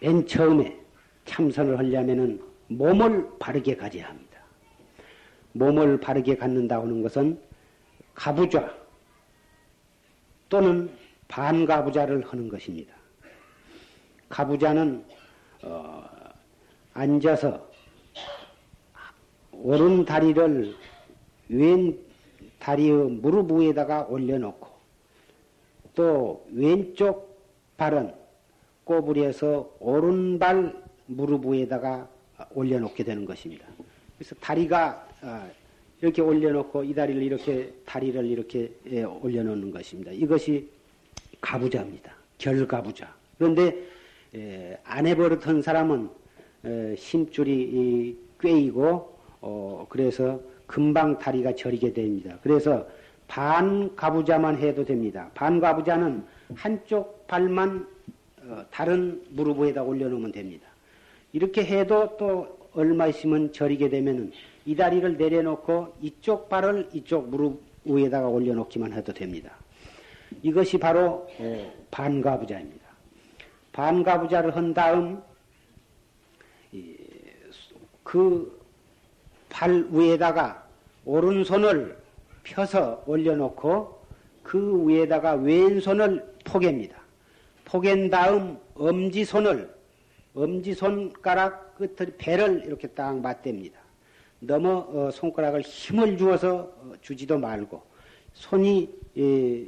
[0.00, 0.80] 맨 처음에
[1.26, 4.40] 참선을 하려면은 몸을 바르게 가져야 합니다.
[5.52, 7.38] 몸을 바르게 갖는다 하는 것은
[8.14, 8.74] 가부좌
[10.48, 10.90] 또는
[11.28, 12.94] 반가부자를 하는 것입니다.
[14.30, 15.04] 가부자는
[15.64, 16.02] 어,
[16.94, 17.70] 앉아서
[19.52, 20.74] 오른 다리를
[21.50, 22.13] 왼
[22.64, 24.68] 다리의 무릎 위에다가 올려놓고
[25.94, 27.38] 또 왼쪽
[27.76, 28.14] 발은
[28.84, 32.08] 꼬부리에서 오른발 무릎 위에다가
[32.54, 33.66] 올려놓게 되는 것입니다.
[34.16, 35.46] 그래서 다리가 아,
[36.00, 40.10] 이렇게 올려놓고 이 다리를 이렇게 다리를 이렇게 예, 올려놓는 것입니다.
[40.12, 40.66] 이것이
[41.42, 42.14] 가부자입니다.
[42.38, 43.14] 결가부자.
[43.36, 43.76] 그런데
[44.34, 46.08] 예, 안 해버릇한 사람은
[46.96, 52.38] 심줄이 꿰이고 어, 그래서 금방 다리가 저리게 됩니다.
[52.42, 52.86] 그래서
[53.26, 55.30] 반 가부자만 해도 됩니다.
[55.34, 56.24] 반 가부자는
[56.54, 57.86] 한쪽 발만
[58.42, 60.66] 어, 다른 무릎 위에다 올려놓으면 됩니다.
[61.32, 64.32] 이렇게 해도 또 얼마 있으면 저리게 되면은
[64.66, 69.56] 이 다리를 내려놓고 이쪽 발을 이쪽 무릎 위에다가 올려놓기만 해도 됩니다.
[70.42, 72.84] 이것이 바로 어, 반가부자입니다.
[73.72, 75.22] 반가부자를 한 다음
[78.02, 78.63] 그
[79.54, 80.66] 발 위에다가
[81.04, 81.96] 오른손을
[82.42, 84.02] 펴서 올려놓고
[84.42, 86.94] 그 위에다가 왼손을 포갭니다.
[87.64, 89.72] 포갠 다음 엄지손을
[90.34, 93.74] 엄지손가락 끝을 배를 이렇게 딱 맞댑니다.
[94.40, 97.80] 너무 어, 손가락을 힘을 주어서 어, 주지도 말고
[98.32, 99.64] 손이 예,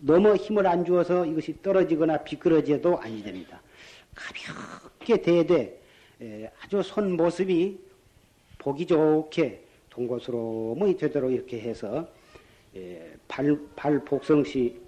[0.00, 3.60] 너무 힘을 안 주어서 이것이 떨어지거나 비끄러져도 아니 됩니다.
[4.12, 5.80] 가볍게 대되
[6.20, 7.78] 예, 아주 손 모습이
[8.58, 12.06] 보기 좋게 동고스러움이 되도록 이렇게 해서
[12.76, 14.80] 예, 발, 발 복성시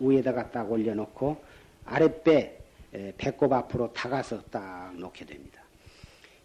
[0.00, 1.36] 위에다가 딱 올려놓고
[1.84, 2.58] 아랫배
[2.94, 5.62] 예, 배꼽 앞으로 다가서 딱 놓게 됩니다.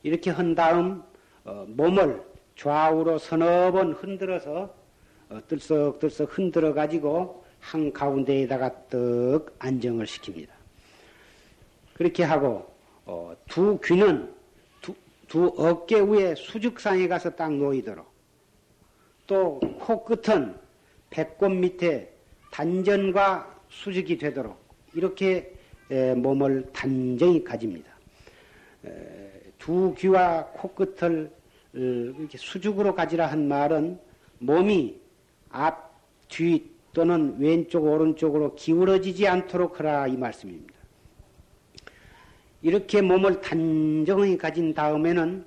[0.04, 1.04] 이렇게 한 다음
[1.46, 2.22] 어, 몸을
[2.58, 4.74] 좌우로 서너 번 흔들어서
[5.30, 10.50] 어, 들썩들썩 흔들어 가지고 한 가운데에다가 떡 안정을 시킵니다.
[11.94, 12.68] 그렇게 하고
[13.06, 14.34] 어, 두 귀는
[15.28, 18.06] 두, 두 어깨 위에 수직상에 가서 딱 놓이도록
[19.28, 20.56] 또 코끝은
[21.10, 22.14] 배꼽 밑에
[22.52, 24.58] 단전과 수직이 되도록
[24.94, 25.54] 이렇게
[25.90, 27.92] 에, 몸을 단정히 가집니다.
[28.86, 31.32] 에, 두 귀와 코끝을
[31.76, 34.00] 어, 이렇게 수직으로 가지라 한 말은
[34.40, 35.00] 몸이
[35.50, 35.94] 앞,
[36.28, 40.73] 뒤 또는 왼쪽, 오른쪽으로 기울어지지 않도록 하라 이 말씀입니다.
[42.64, 45.46] 이렇게 몸을 단정히 가진 다음에는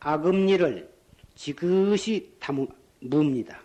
[0.00, 0.88] 아금니를
[1.34, 2.66] 지그시 담,
[3.02, 3.60] 뭅니다.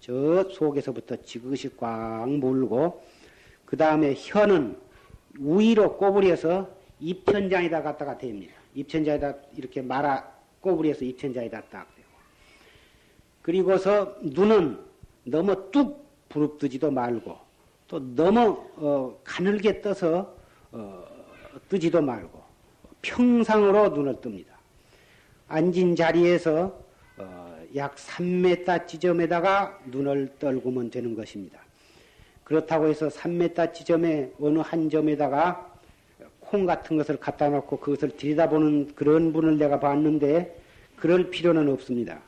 [0.00, 3.04] 저 속에서부터 지그시 꽉 물고
[3.64, 4.76] 그 다음에 혀는
[5.38, 8.50] 위로 꼬부려서 입천장에다 갖다가 댑니다.
[8.74, 10.28] 입천장에다 이렇게 말아
[10.60, 12.08] 꼬부려서 입천장에다 딱 대고
[13.42, 14.80] 그리고서 눈은
[15.22, 17.38] 너무 뚝 부릅뜨지도 말고
[17.86, 20.36] 또 너무 어, 가늘게 떠서
[20.72, 21.15] 어,
[21.68, 22.42] 뜨지도 말고
[23.02, 24.46] 평상으로 눈을 뜹니다.
[25.48, 26.78] 앉은 자리에서
[27.18, 31.60] 어, 약 3m 지점에다가 눈을 떨구면 되는 것입니다.
[32.44, 35.72] 그렇다고 해서 3m 지점에 어느 한 점에다가
[36.40, 40.60] 콩 같은 것을 갖다 놓고 그것을 들여다보는 그런 분을 내가 봤는데
[40.96, 42.20] 그럴 필요는 없습니다.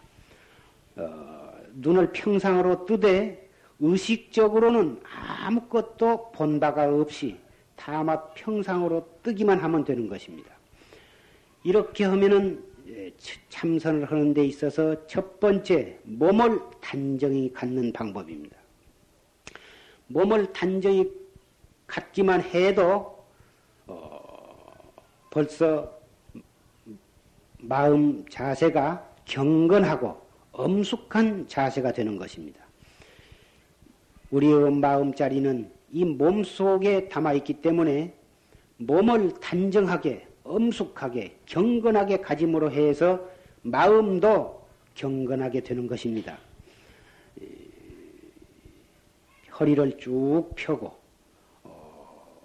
[0.96, 3.48] 어, 눈을 평상으로 뜨되
[3.80, 7.36] 의식적으로는 아무것도 본 바가 없이
[7.78, 10.50] 다마 평상으로 뜨기만 하면 되는 것입니다.
[11.62, 13.12] 이렇게 하면은 예,
[13.48, 18.56] 참선을 하는 데 있어서 첫 번째 몸을 단정히 갖는 방법입니다.
[20.08, 21.10] 몸을 단정히
[21.86, 23.24] 갖기만 해도
[23.86, 24.82] 어,
[25.30, 25.98] 벌써
[27.58, 30.20] 마음 자세가 경건하고
[30.52, 32.60] 엄숙한 자세가 되는 것입니다.
[34.30, 38.14] 우리의 마음자리는 이 몸 속에 담아 있기 때문에
[38.76, 43.26] 몸을 단정하게, 엄숙하게, 경건하게 가짐으로 해서
[43.62, 44.62] 마음도
[44.94, 46.38] 경건하게 되는 것입니다.
[49.58, 50.96] 허리를 쭉 펴고
[51.64, 52.40] 어,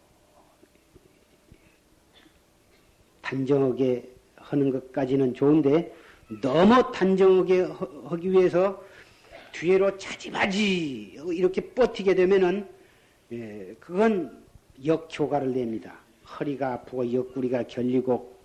[3.21, 5.93] 단정하게 하는 것까지는 좋은데
[6.41, 7.67] 너무 단정하게
[8.05, 8.83] 하기 위해서
[9.51, 12.67] 뒤로 차지마지 이렇게 버티게 되면은
[13.33, 14.43] 예, 그건
[14.85, 15.95] 역효과를 냅니다.
[16.39, 18.37] 허리가 아프고 옆구리가 결리고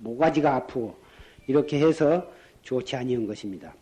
[0.00, 0.96] 모가지가 아프고
[1.46, 2.26] 이렇게 해서
[2.62, 3.74] 좋지 아니한 것입니다.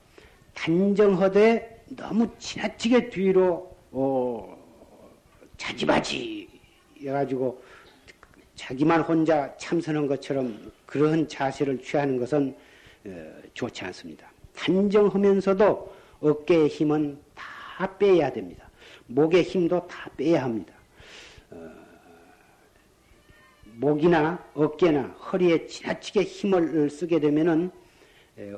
[0.54, 4.58] 단정하되 너무 지나치게 뒤로 어,
[5.56, 6.48] 자지마지
[7.00, 7.62] 해가지고
[8.56, 12.56] 자기만 혼자 참선한 것처럼 그런 자세를 취하는 것은
[13.06, 14.30] 어, 좋지 않습니다.
[14.56, 18.69] 단정하면서도 어깨의 힘은 다 빼야 됩니다.
[19.10, 20.72] 목의 힘도 다 빼야 합니다.
[21.50, 21.70] 어,
[23.74, 27.70] 목이나 어깨나 허리에 지나치게 힘을 쓰게 되면은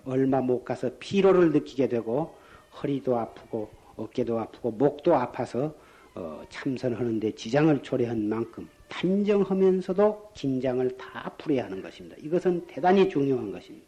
[0.05, 2.37] 얼마 못 가서 피로를 느끼게 되고
[2.81, 5.75] 허리도 아프고 어깨도 아프고 목도 아파서
[6.15, 12.17] 어, 참선하는데 지장을 초래한 만큼 단정하면서도 긴장을 다 풀어야 하는 것입니다.
[12.21, 13.87] 이것은 대단히 중요한 것입니다.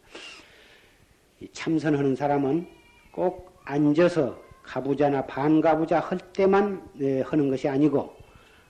[1.51, 2.67] 참선하는 사람은
[3.11, 8.13] 꼭 앉아서 가부자나 반가부자 할 때만 네, 하는 것이 아니고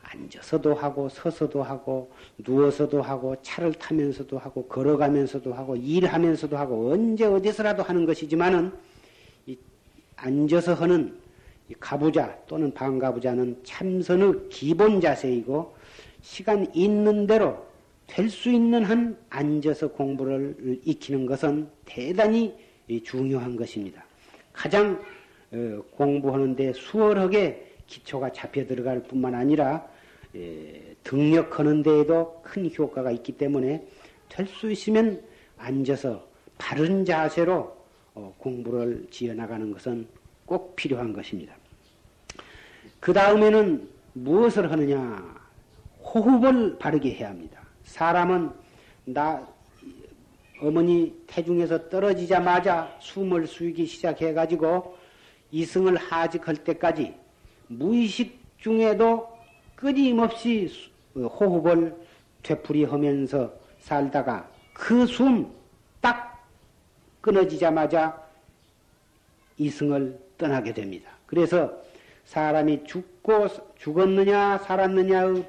[0.04, 7.84] 앉아서도 하고 서서도 하고 누워서도 하고 차를 타면서도 하고 걸어가면서도 하고 일하면서도 하고 언제 어디서라도
[7.84, 8.72] 하는 것이지만은
[10.18, 11.20] 앉아서 하는
[11.80, 15.76] 가부자 또는 반가부자는 참선의 기본 자세이고
[16.22, 17.66] 시간 있는 대로
[18.08, 22.54] 될 수 있는 한 앉아서 공부를 익히는 것은 대단히
[23.04, 24.06] 중요한 것입니다.
[24.54, 25.15] 가장 어,
[25.92, 29.88] 공부하는데 수월하게 기초가 잡혀 들어갈 뿐만 아니라
[31.04, 33.86] 등력하는 데에도 큰 효과가 있기 때문에
[34.30, 35.22] 될 수 있으면
[35.58, 37.76] 앉아서 바른 자세로
[38.14, 40.08] 어, 공부를 지어 나가는 것은
[40.46, 41.54] 꼭 필요한 것입니다.
[43.00, 45.36] 그 다음에는 무엇을 하느냐?
[46.04, 47.62] 호흡을 바르게 해야 합니다.
[47.84, 48.50] 사람은
[49.06, 49.46] 나
[50.62, 54.98] 어머니 태중에서 떨어지자마자 숨을 쉬기 시작해가지고
[55.52, 57.14] 이승을 하직할 때까지
[57.68, 59.28] 무의식 중에도
[59.76, 60.72] 끊임없이
[61.16, 61.96] 호흡을
[62.44, 65.54] 되풀이하면서 살다가 그 숨
[66.02, 66.46] 딱
[67.22, 68.22] 끊어지자마자
[69.58, 71.10] 이승을 떠나게 됩니다.
[71.26, 71.74] 그래서
[72.26, 75.46] 사람이 죽고 죽었느냐 살았느냐의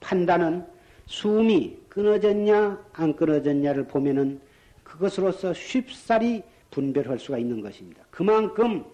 [0.00, 0.66] 판단은
[1.06, 4.40] 숨이 끊어졌냐 안 끊어졌냐를 보면은
[4.84, 6.42] 그것으로서 쉽사리
[6.78, 8.04] 분별할 수가 있는 것입니다.
[8.08, 8.84] 그만큼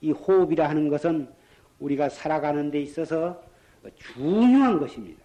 [0.00, 1.28] 이 호흡이라 하는 것은
[1.78, 3.40] 우리가 살아가는 데 있어서
[3.96, 5.22] 중요한 것입니다.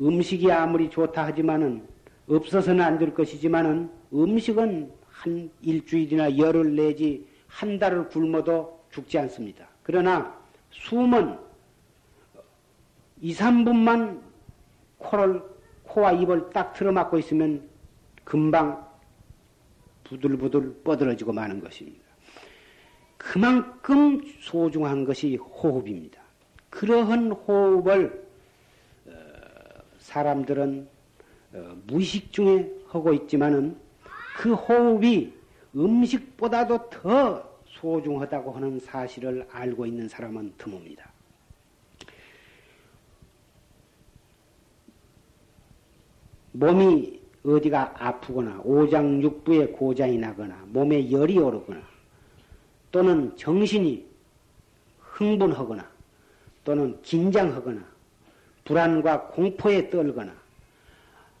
[0.00, 1.86] 음식이 아무리 좋다 하지만은
[2.28, 9.68] 없어서는 안 될 것이지만은 음식은 한 일주일이나 열흘 내지 한 달을 굶어도 죽지 않습니다.
[9.84, 10.36] 그러나
[10.70, 11.38] 숨은
[13.20, 14.20] 2, 3분만
[14.98, 15.42] 코를,
[15.84, 17.68] 코와 입을 딱 틀어막고 있으면
[18.24, 18.91] 금방
[20.12, 22.04] 부들부들 뻗어지고 마는 것입니다.
[23.16, 26.20] 그만큼 소중한 것이 호흡입니다.
[26.70, 28.26] 그러한 호흡을
[29.06, 29.12] 어,
[29.98, 30.88] 사람들은
[31.54, 33.76] 어, 무의식 중에 하고 있지만은
[34.38, 35.32] 그 호흡이
[35.74, 41.10] 음식보다도 더 소중하다고 하는 사실을 알고 있는 사람은 드뭅니다.
[46.52, 51.80] 몸이 어디가 아프거나 오장육부에 고장이 나거나 몸에 열이 오르거나
[52.92, 54.06] 또는 정신이
[55.00, 55.90] 흥분하거나
[56.64, 57.84] 또는 긴장하거나
[58.64, 60.32] 불안과 공포에 떨거나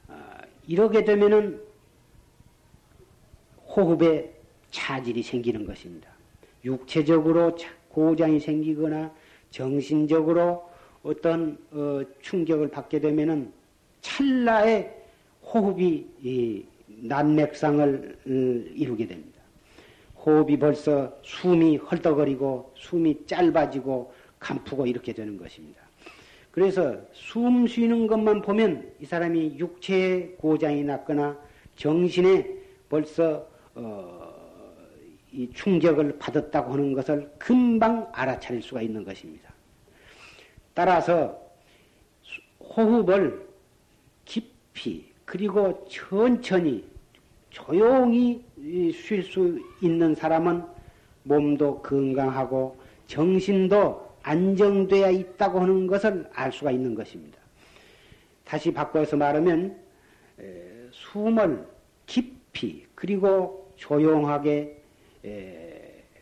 [0.08, 1.62] 아, 이러게 되면은
[3.68, 4.32] 호흡에
[4.70, 6.10] 차질이 생기는 것입니다.
[6.64, 7.56] 육체적으로
[7.88, 9.12] 고장이 생기거나
[9.50, 10.68] 정신적으로
[11.02, 13.52] 어떤 어, 충격을 받게 되면은
[14.00, 15.01] 찰나에
[15.52, 19.40] 호흡이 난맥상을 어, 이루게 됩니다.
[20.16, 25.82] 호흡이 벌써 숨이 헐떡거리고 숨이 짧아지고 감프고 이렇게 되는 것입니다.
[26.50, 31.38] 그래서 숨 쉬는 것만 보면 이 사람이 육체에 고장이 났거나
[31.76, 32.46] 정신에
[32.88, 34.32] 벌써 어,
[35.32, 39.52] 이 충격을 받았다고 하는 것을 금방 알아차릴 수가 있는 것입니다.
[40.74, 41.40] 따라서
[42.60, 43.48] 호흡을
[44.24, 46.84] 깊이 그리고 천천히
[47.48, 48.44] 조용히
[48.92, 50.62] 쉴 수 있는 사람은
[51.22, 57.38] 몸도 건강하고 정신도 안정되어 있다고 하는 것을 알 수가 있는 것입니다.
[58.44, 59.74] 다시 바꿔서 말하면
[60.90, 61.66] 숨을
[62.04, 64.82] 깊이 그리고 조용하게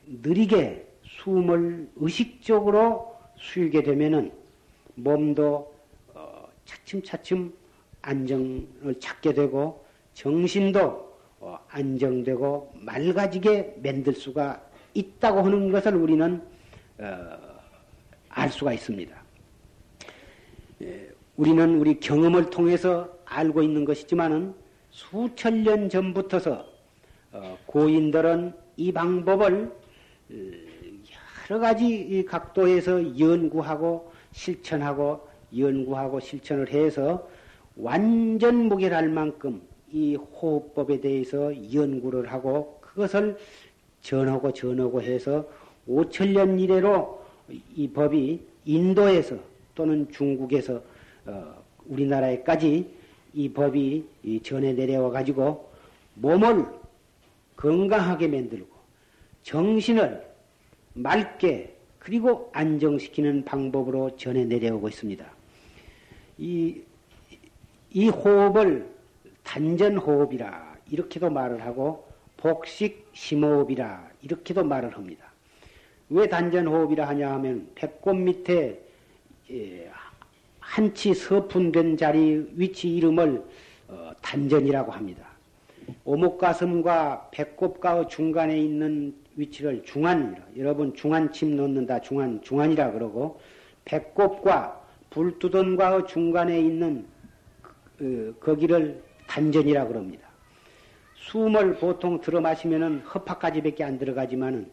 [0.06, 4.30] 느리게 숨을 의식적으로 쉬게 되면은
[4.94, 5.74] 몸도
[6.14, 7.52] 어, 차츰차츰
[8.02, 9.84] 안정을 찾게 되고
[10.14, 14.60] 정신도 어, 안정되고 맑아지게 만들 수가
[14.94, 16.42] 있다고 하는 것을 우리는
[16.98, 17.38] 어,
[18.28, 19.20] 알 수가 있습니다.
[21.36, 24.54] 우리는 우리 경험을 통해서 알고 있는 것이지만은
[24.90, 26.66] 수천 년 전부터서
[27.66, 29.72] 고인들은 이 방법을
[31.50, 37.28] 여러 가지 각도에서 연구하고 실천하고 연구하고 실천을 해서
[37.82, 39.62] 완전 무결할 만큼
[39.92, 43.36] 이 호흡법에 대해서 연구를 하고 그것을
[44.02, 45.46] 전하고 전하고 해서
[45.88, 47.20] 5천년 이래로
[47.74, 49.36] 이 법이 인도에서
[49.74, 50.82] 또는 중국에서
[51.26, 51.54] 어,
[51.86, 52.88] 우리나라에까지
[53.34, 55.70] 이 법이 전해 내려와 가지고
[56.14, 56.66] 몸을
[57.56, 58.68] 건강하게 만들고
[59.42, 60.24] 정신을
[60.94, 65.24] 맑게 그리고 안정시키는 방법으로 전해 내려오고 있습니다.
[66.38, 66.80] 이,
[67.92, 68.88] 이 호흡을
[69.42, 75.26] 단전호흡이라 이렇게도 말을 하고 복식 심호흡이라 이렇게도 말을 합니다.
[76.08, 78.80] 왜 단전호흡이라 하냐 하면 배꼽 밑에
[79.50, 79.90] 예,
[80.60, 83.42] 한치 서푼된 자리 위치 이름을
[83.88, 85.26] 어, 단전이라고 합니다.
[86.04, 93.40] 오목가슴과 배꼽과 중간에 있는 위치를 중안, 여러분 중안 침 넣는다, 중안, 중안이라 그러고,
[93.84, 94.80] 배꼽과
[95.10, 97.06] 불두던과 중간에 있는
[98.00, 100.26] 그, 거기를 단전이라 그럽니다.
[101.16, 104.70] 숨을 보통 들어 마시면은 허파까지밖에 안 들어가지만은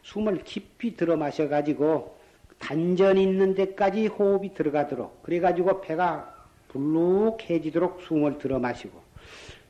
[0.00, 2.16] 숨을 깊이 들어 마셔 가지고
[2.58, 6.34] 단전 있는 데까지 호흡이 들어가도록 그래 가지고 배가
[6.68, 8.98] 불룩해지도록 숨을 들어 마시고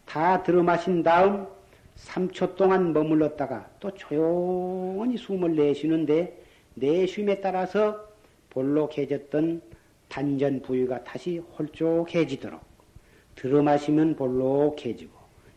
[0.06, 1.48] 다 들어 마신 다음
[1.96, 6.44] 3초 동안 머물렀다가 또 조용히 숨을 내쉬는데
[6.74, 8.08] 내쉼에 따라서
[8.50, 9.62] 볼록해졌던
[10.08, 12.69] 단전 부위가 다시 홀쭉해지도록
[13.34, 15.12] 들어 마시면 볼록해지고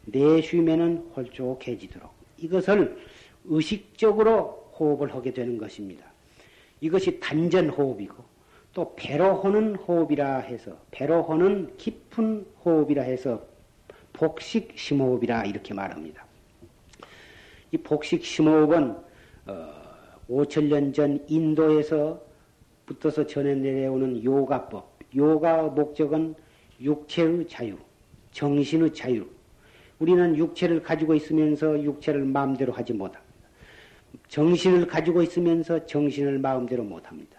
[0.05, 2.97] 내쉬면은 홀쭉해지도록 이것을
[3.45, 6.05] 의식적으로 호흡을 하게 되는 것입니다.
[6.81, 8.15] 이것이 단전 호흡이고
[8.73, 13.45] 또 배로 하는 호흡이라 해서 배로 하는 깊은 호흡이라 해서
[14.13, 16.25] 복식 심호흡이라 이렇게 말합니다.
[17.71, 18.95] 이 복식 심호흡은
[19.47, 19.83] 어,
[20.29, 22.21] 5천년 전 인도에서
[22.85, 24.93] 붙어서 전해 내려오는 요가법.
[25.15, 26.35] 요가 목적은
[26.81, 27.77] 육체의 자유,
[28.31, 29.25] 정신의 자유.
[29.99, 33.23] 우리는 육체를 가지고 있으면서 육체를 마음대로 하지 못합니다.
[34.27, 37.37] 정신을 가지고 있으면서 정신을 마음대로 못합니다.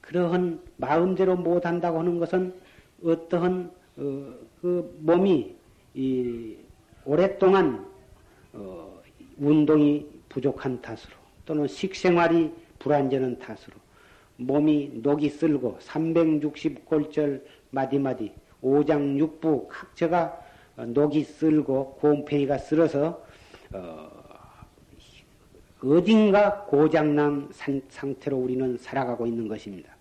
[0.00, 2.54] 그러한 마음대로 못한다고 하는 것은
[3.02, 5.54] 어떠한 어, 그 몸이
[7.04, 7.86] 오랫동안
[8.52, 9.02] 어,
[9.38, 11.14] 운동이 부족한 탓으로
[11.44, 13.74] 또는 식생활이 불안전한 탓으로
[14.36, 17.42] 몸이 녹이 쓸고 360골절
[17.76, 20.40] 마디마디 오장육부 각처가
[20.76, 23.22] 녹이 쓸고 곰팡이가 쓸어서
[23.72, 24.10] 어,
[25.82, 27.48] 어딘가 고장난
[27.88, 29.94] 상태로 우리는 살아가고 있는 것입니다.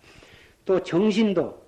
[0.64, 1.66] 또 정신도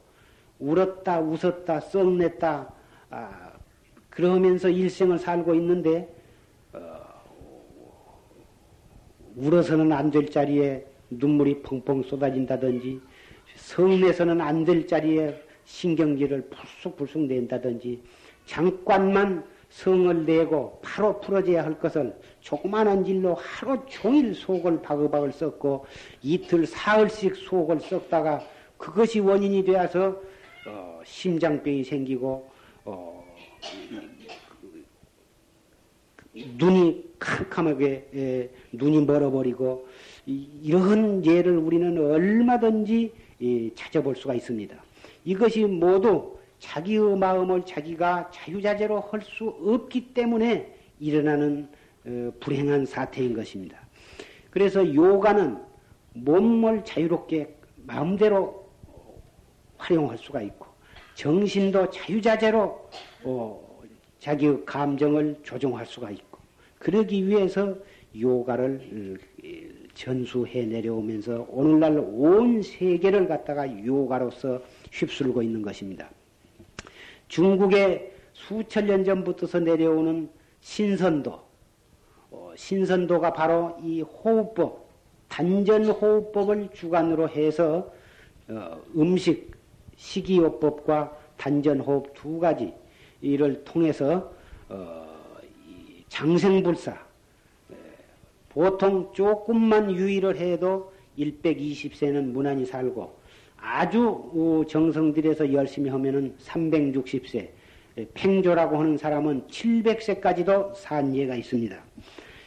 [0.60, 2.74] 울었다 웃었다 썩냈다
[3.10, 3.52] 아,
[4.10, 6.10] 그러면서 일생을 살고 있는데
[9.36, 13.00] 울어서는 안 될 자리에 눈물이 펑펑 쏟아진다든지
[13.56, 18.02] 성내서는 안 될 자리에 신경질을 불쑥불쑥 낸다든지
[18.46, 25.86] 잠깐만 성을 내고 바로 풀어져야 할 것을 조그마한 질로 하루 종일 속을 바글바글 썩고
[26.24, 28.42] 이틀 사흘씩 속을 썩다가
[28.78, 30.22] 그것이 원인이 되어서
[30.66, 32.50] 어, 심장병이 생기고
[32.86, 33.26] 어,
[36.34, 39.88] 눈이 캄캄하게 예, 눈이 멀어버리고
[40.26, 43.12] 이러한 예를 우리는 얼마든지
[43.42, 44.87] 예, 찾아볼 수가 있습니다.
[45.28, 51.68] 이것이 모두 자기의 마음을 자기가 자유자재로 할 수 없기 때문에 일어나는
[52.06, 53.78] 어, 불행한 사태인 것입니다.
[54.50, 55.58] 그래서 요가는
[56.14, 57.54] 몸을 자유롭게
[57.86, 58.66] 마음대로
[59.78, 60.66] 활용할 수가 있고
[61.16, 62.90] 정신도 자유자재로
[63.26, 63.82] 어,
[64.20, 66.40] 자기의 감정을 조종할 수가 있고
[66.80, 67.76] 그러기 위해서
[68.18, 69.20] 요가를
[69.94, 74.62] 전수해 내려오면서 오늘날 온 세계를 갖다가 요가로서
[74.98, 76.10] 휩쓸고 있는 것입니다.
[77.28, 80.30] 중국의 수천 년 전부터서 내려오는
[80.62, 81.40] 신선도,
[82.32, 84.88] 어, 신선도가 바로 이 호흡법,
[85.28, 87.92] 단전 호흡법을 주관으로 해서
[88.48, 89.52] 어, 음식,
[89.98, 92.74] 식이요법과 단전 호흡 두 가지
[93.22, 94.32] 이를 통해서
[94.70, 95.08] 어,
[96.10, 97.08] 장생불사.
[98.50, 103.17] 보통 조금만 유의를 해도 120세는 무난히 살고
[103.70, 107.50] 아주 정성들여서 열심히 하면은 360세,
[108.14, 111.78] 팽조라고 하는 사람은 700세까지도 산 예가 있습니다.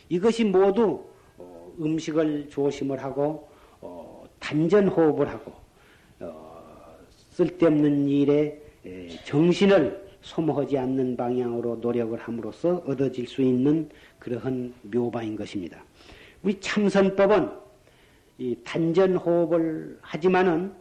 [0.08, 1.04] 이것이 모두
[1.36, 3.48] 어, 음식을 조심을 하고
[3.82, 5.52] 어, 단전 호흡을 하고
[6.20, 6.96] 어,
[7.32, 8.58] 쓸데없는 일에
[9.24, 15.84] 정신을 소모하지 않는 방향으로 노력을 함으로써 얻어질 수 있는 그러한 묘방인 것입니다.
[16.42, 17.50] 우리 참선법은
[18.38, 20.80] 이 단전 호흡을 하지만은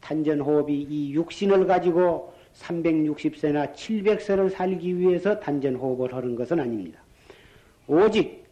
[0.00, 7.00] 단전호흡이 이 육신을 가지고 360세나 700세를 살기 위해서 단전호흡을 하는 것은 아닙니다.
[7.86, 8.44] 오직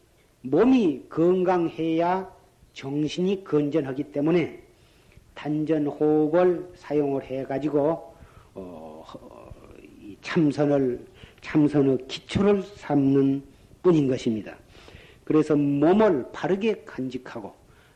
[0.43, 2.31] 몸이 건강해야
[2.73, 4.63] 정신이 건전하기 때문에
[5.35, 8.15] 단전 호흡을 사용을 해가지고
[8.55, 9.05] 어,
[10.23, 11.05] 참선을
[11.43, 13.43] 참선의 기초를 삼는
[13.83, 14.57] 뿐인 것입니다.
[15.25, 17.53] 그래서 몸을 바르게 간직하고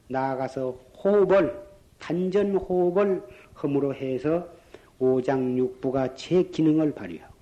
[0.08, 1.60] 나아가서 호흡을
[1.98, 3.22] 단전 호흡을
[3.62, 4.48] 허물어 해서
[4.98, 7.34] 오장육부가 제 기능을 발휘하고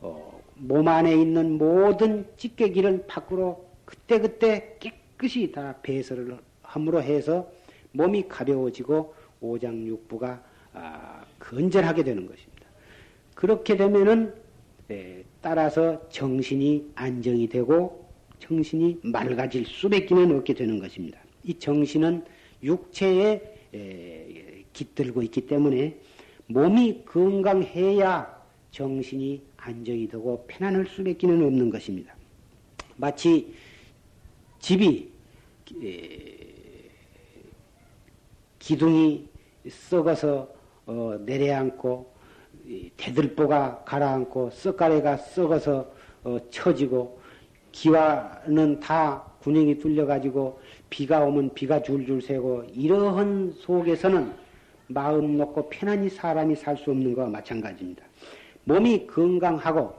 [0.00, 7.50] 어, 몸 안에 있는 모든 찌개기를 밖으로 그때그때 깨끗이 다 배설을 함으로 해서
[7.92, 10.42] 몸이 가벼워지고 오장육부가
[10.74, 12.66] 아, 건전하게 되는 것입니다.
[13.34, 14.34] 그렇게 되면은
[14.90, 18.06] 에, 따라서 정신이 안정이 되고
[18.40, 21.18] 정신이 맑아질 수밖에 없게 되는 것입니다.
[21.44, 22.24] 이 정신은
[22.62, 25.98] 육체에 에, 깃들고 있기 때문에
[26.46, 28.38] 몸이 건강해야
[28.70, 32.14] 정신이 안정이 되고 편안할 수밖에 없는 것입니다.
[32.96, 33.52] 마치
[34.60, 35.10] 집이
[38.58, 39.28] 기둥이
[39.68, 40.48] 썩어서
[40.86, 42.14] 어, 내려앉고
[42.96, 45.90] 대들보가 가라앉고 썩가래가 썩어서
[46.24, 47.20] 어, 처지고
[47.72, 54.47] 기와는 다 군형이 뚫려가지고 비가 오면 비가 줄줄 새고 이러한 속에서는
[54.88, 58.04] 마음 놓고 편안히 사람이 살 수 없는 것과 마찬가지입니다.
[58.64, 59.94] 몸이 건강하고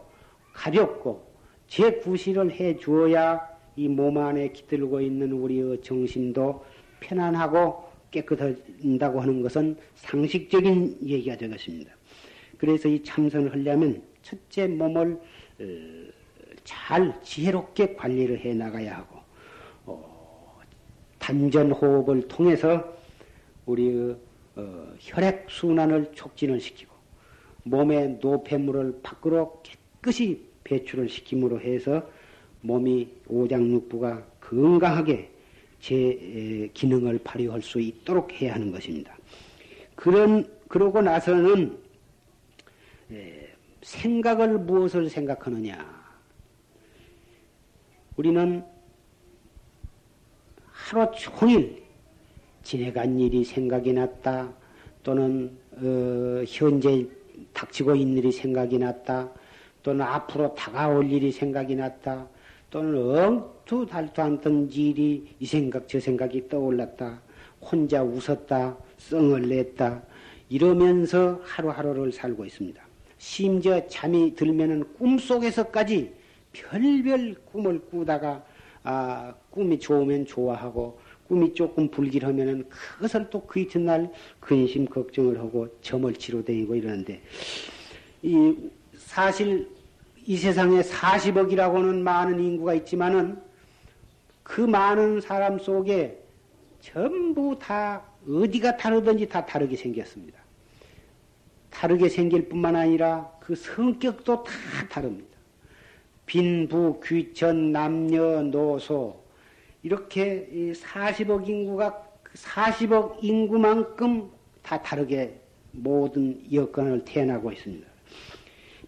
[0.53, 1.23] 가볍고
[1.67, 6.63] 재구실을 해 주어야 이 몸 안에 깃들고 있는 우리의 정신도
[6.99, 11.91] 편안하고 깨끗해진다고 하는 것은 상식적인 얘기가 되겠습니다.
[12.57, 15.13] 그래서 이 참선을 하려면 첫째 몸을
[15.59, 15.63] 어,
[16.63, 19.19] 잘 지혜롭게 관리를 해 나가야 하고
[19.85, 20.59] 어,
[21.19, 22.83] 단전 호흡을 통해서
[23.65, 24.13] 우리
[24.60, 26.93] 어, 혈액 순환을 촉진을 시키고
[27.64, 32.07] 몸의 노폐물을 밖으로 깨끗이 배출을 시킴으로 해서
[32.62, 35.32] 몸이 오장육부가 건강하게
[35.80, 39.18] 제 기능을 발휘할 수 있도록 해야 하는 것입니다.
[39.95, 41.78] 그런 그러고 나서는
[43.82, 45.99] 생각을 무엇을 생각하느냐?
[48.18, 48.64] 우리는
[50.72, 51.88] 하루 종일
[52.70, 54.53] 지내간 일이 생각이 났다.
[55.01, 57.03] 또는 어, 현재
[57.51, 59.28] 닥치고 있는 일이 생각이 났다.
[59.82, 62.28] 또는 앞으로 다가올 일이 생각이 났다.
[62.70, 67.20] 또는 엉투 달투 않던 일이 이 생각 저 생각이 떠올랐다.
[67.59, 68.78] 혼자 웃었다.
[68.99, 70.03] 썽을 냈다.
[70.49, 72.80] 이러면서 하루하루를 살고 있습니다.
[73.17, 76.13] 심지어 잠이 들면은 꿈속에서까지
[76.53, 78.43] 별별 꿈을 꾸다가
[78.84, 80.99] 아, 꿈이 좋으면 좋아하고
[81.30, 87.21] 꿈이 조금 불길하면은 그것을 또 그 이튿날 근심 걱정을 하고 점을 치러 다니고 이러는데
[88.21, 88.55] 이
[88.97, 89.69] 사실
[90.25, 93.39] 이 세상에 40억이라고는 많은 인구가 있지만은
[94.43, 96.19] 그 많은 사람 속에
[96.82, 100.39] 전부 다 어디가 다르든지 다 다르게 생겼습니다.
[101.69, 104.51] 다르게 생길 뿐만 아니라 그 성격도 다
[104.89, 105.30] 다릅니다.
[106.25, 109.28] 빈부, 귀천, 남녀, 노소
[109.84, 114.30] 이렇게 40억 인구가 40억 그 인구만큼
[114.61, 115.39] 다 다르게
[115.71, 117.88] 모든 여건을 태어나고 있습니다.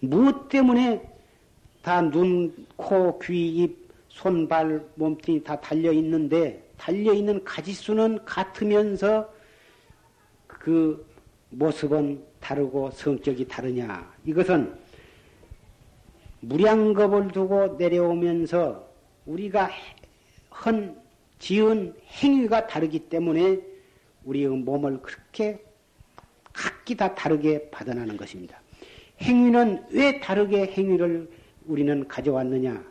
[0.02, 1.02] 무엇 때문에
[1.82, 9.32] 다 눈, 코, 귀, 입, 손, 발, 몸뚱이 다 달려 있는데 달려 있는 가지수는 같으면서
[10.48, 11.06] 그
[11.50, 14.12] 모습은 다르고 성격이 다르냐?
[14.26, 14.74] 이것은
[16.42, 18.88] 무량겁을 두고 내려오면서
[19.26, 19.70] 우리가
[20.66, 20.95] 헌
[21.39, 23.59] 지은 행위가 다르기 때문에
[24.26, 25.64] 우리의 몸을 그렇게
[26.53, 28.62] 각기 다 다르게 받아나는 것입니다.
[29.22, 31.30] 행위는 왜 다르게 행위를
[31.66, 32.84] 우리는 가져왔느냐?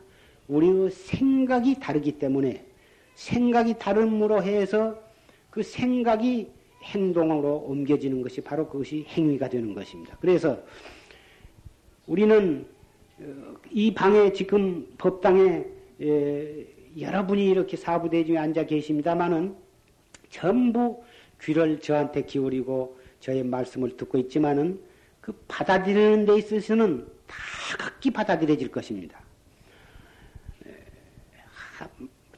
[0.47, 2.65] 우리의 생각이 다르기 때문에
[3.15, 5.01] 생각이 다름으로 해서
[5.49, 6.49] 그 생각이
[6.83, 10.17] 행동으로 옮겨지는 것이 바로 그것이 행위가 되는 것입니다.
[10.19, 10.59] 그래서
[12.07, 12.65] 우리는
[13.19, 15.65] 어, 이 방에 지금 법당에
[16.99, 19.55] 여러분이 이렇게 사부대 중에 앉아 계십니다마는
[20.29, 21.03] 전부
[21.41, 24.79] 귀를 저한테 기울이고 저의 말씀을 듣고 있지만은
[25.19, 27.37] 그 받아들이는 데 있어서는 다
[27.77, 29.21] 각기 받아들여질 것입니다.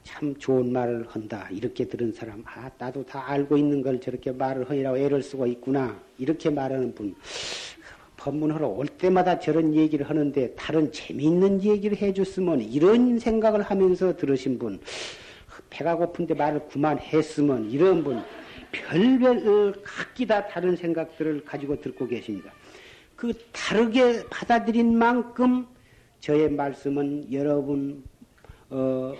[0.02, 1.48] 참 좋은 말을 한다.
[1.50, 6.00] 이렇게 들은 사람, 아, 나도 다 알고 있는 걸 저렇게 말을 하이라고 애를 쓰고 있구나.
[6.18, 7.16] 이렇게 말하는 분.
[8.24, 14.80] 법문하러 올 때마다 저런 얘기를 하는데 다른 재미있는 얘기를 해줬으면 이런 생각을 하면서 들으신 분,
[15.68, 18.22] 배가 고픈데 말을 그만했으면 이런 분,
[18.72, 22.50] 별별 각기 다 다른 생각들을 가지고 듣고 계십니다.
[23.14, 25.66] 그 다르게 받아들인 만큼
[26.20, 28.02] 저의 말씀은 여러분
[28.70, 29.14] 어,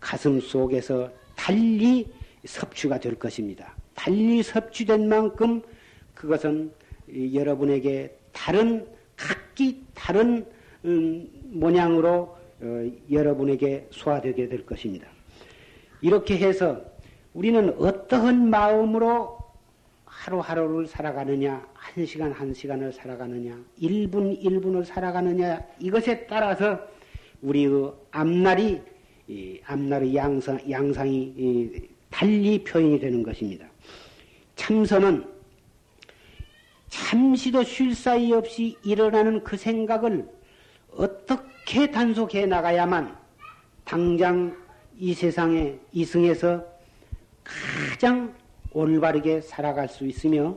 [0.00, 2.08] 가슴 속에서 달리
[2.46, 3.74] 섭취가 될 것입니다.
[3.94, 5.60] 달리 섭취된 만큼
[6.14, 6.72] 그것은
[7.34, 8.86] 여러분에게 다른
[9.16, 10.46] 각기 다른
[10.84, 15.08] 음, 모양으로 어, 여러분에게 소화되게 될 것입니다.
[16.00, 16.80] 이렇게 해서
[17.34, 19.38] 우리는 어떠한 마음으로
[20.04, 26.80] 하루하루를 살아가느냐, 한 시간 한 시간을 살아가느냐, 1분 1분을 살아가느냐, 이것에 따라서
[27.42, 28.82] 우리의 앞날이,
[29.64, 31.70] 앞날의 양상, 양상이
[32.10, 33.66] 달리 표현이 되는 것입니다.
[34.56, 35.37] 참선은
[36.88, 40.28] 잠시도 쉴 사이 없이 일어나는 그 생각을
[40.92, 43.16] 어떻게 단속해 나가야만
[43.84, 44.56] 당장
[44.98, 46.64] 이 세상에 이승에서
[47.44, 48.34] 가장
[48.72, 50.56] 올바르게 살아갈 수 있으며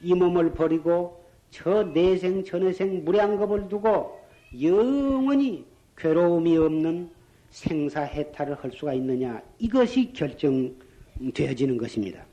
[0.00, 4.18] 이 몸을 버리고 저 내생 전내생 무량겁을 두고
[4.60, 5.66] 영원히
[5.96, 7.10] 괴로움이 없는
[7.50, 12.24] 생사해탈을 할 수가 있느냐 이것이 결정되어지는 것입니다.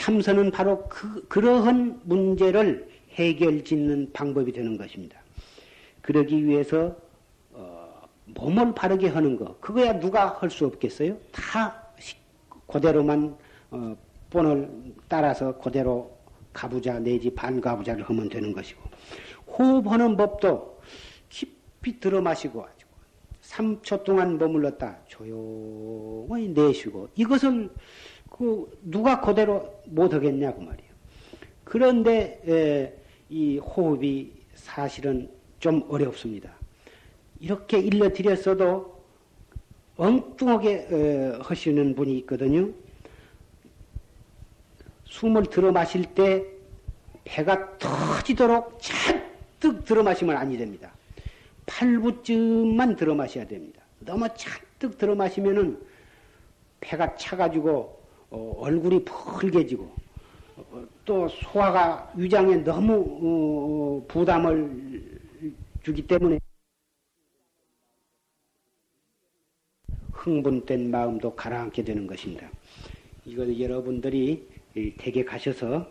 [0.00, 5.20] 참선은 바로 그, 그러한 문제를 해결 짓는 방법이 되는 것입니다.
[6.00, 6.96] 그러기 위해서
[7.52, 11.18] 어, 몸을 바르게 하는 거 그거야 누가 할 수 없겠어요?
[11.30, 11.84] 다
[12.66, 13.36] 그대로만
[13.70, 13.94] 어,
[14.30, 14.70] 본을
[15.06, 16.16] 따라서 그대로
[16.54, 18.80] 가부자 내지 반가부자를 하면 되는 것이고
[19.48, 20.80] 호흡하는 법도
[21.28, 22.64] 깊이 들어 마시고
[23.42, 27.68] 3초 동안 머물렀다 조용히 내쉬고 이것을
[28.30, 30.90] 그 누가 그대로 못 하겠냐 그 말이에요.
[31.64, 32.94] 그런데 에,
[33.28, 36.50] 이 호흡이 사실은 좀 어렵습니다.
[37.38, 38.98] 이렇게 일러드렸어도
[39.96, 42.70] 엉뚱하게 에, 하시는 분이 있거든요.
[45.04, 46.44] 숨을 들어 마실 때
[47.24, 50.90] 배가 터지도록 잔뜩 들어 마시면 아니 됩니다.
[51.66, 53.82] 8부쯤만 들어 마셔야 됩니다.
[54.00, 55.80] 너무 잔뜩 들어 마시면은
[56.80, 57.99] 배가 차가지고
[58.30, 59.90] 어, 얼굴이 펄개지고
[60.56, 65.20] 어, 또 소화가 위장에 너무 어, 부담을
[65.82, 66.38] 주기 때문에
[70.12, 72.50] 흥분된 마음도 가라앉게 되는 것입니다.
[73.24, 74.46] 이거 여러분들이
[74.98, 75.90] 댁에 가셔서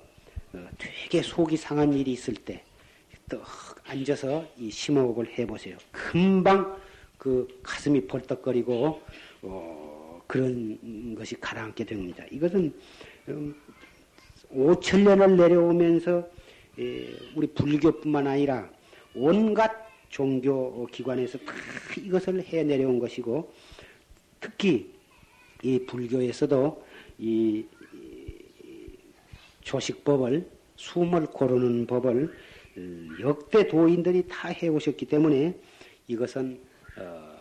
[0.53, 3.41] 어, 되게 속이 상한 일이 있을 때또
[3.85, 5.77] 앉아서 이 심호흡을 해보세요.
[5.91, 6.77] 금방
[7.17, 9.01] 그 가슴이 벌떡거리고
[9.41, 9.98] 어,
[10.29, 12.23] 그런 것이 가라앉게 됩니다.
[12.29, 12.71] 이것은
[13.29, 13.55] 음,
[14.53, 16.29] 5천 년을 내려오면서
[16.77, 18.69] 예, 우리 불교뿐만 아니라
[19.15, 19.71] 온갖
[20.09, 21.53] 종교 기관에서 다
[21.97, 23.51] 이것을 해 내려온 것이고
[24.39, 24.93] 특히
[25.63, 26.85] 이 불교에서도
[27.17, 27.65] 이
[29.61, 32.31] 조식법을 숨을 고르는 법을
[32.77, 32.81] 어,
[33.21, 35.59] 역대 도인들이 다 해오셨기 때문에
[36.07, 36.61] 이것은
[36.99, 37.35] 어,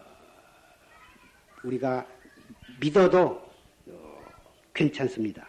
[1.65, 2.07] 우리가
[2.81, 3.41] 믿어도
[3.87, 4.25] 어,
[4.75, 5.47] 괜찮습니다.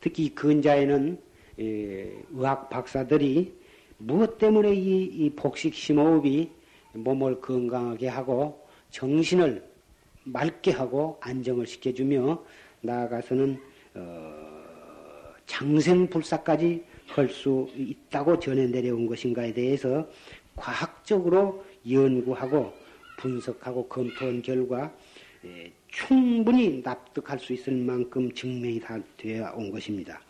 [0.00, 1.18] 특히 근자에는
[1.58, 3.52] 의학 박사들이
[3.98, 6.50] 무엇 때문에 이, 이 복식 심호흡이
[6.92, 9.66] 몸을 건강하게 하고 정신을
[10.24, 12.44] 맑게 하고 안정을 시켜주며
[12.82, 13.60] 나아가서는
[13.94, 20.06] 어, 장생불사까지 할 수 있다고 전해 내려온 것인가에 대해서
[20.54, 22.72] 과학적으로 연구하고
[23.16, 24.92] 분석하고 검토한 결과
[25.44, 30.20] 예, 충분히 납득할 수 있을 만큼 증명이 다 되어 온 것입니다.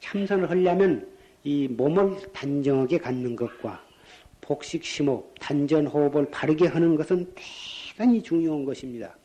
[0.00, 1.08] 참선을 하려면
[1.44, 3.84] 이 몸을 단정하게 갖는 것과
[4.40, 7.32] 복식 심호흡, 단전 호흡을 바르게 하는 것은
[7.94, 9.16] 대단히 중요한 것입니다.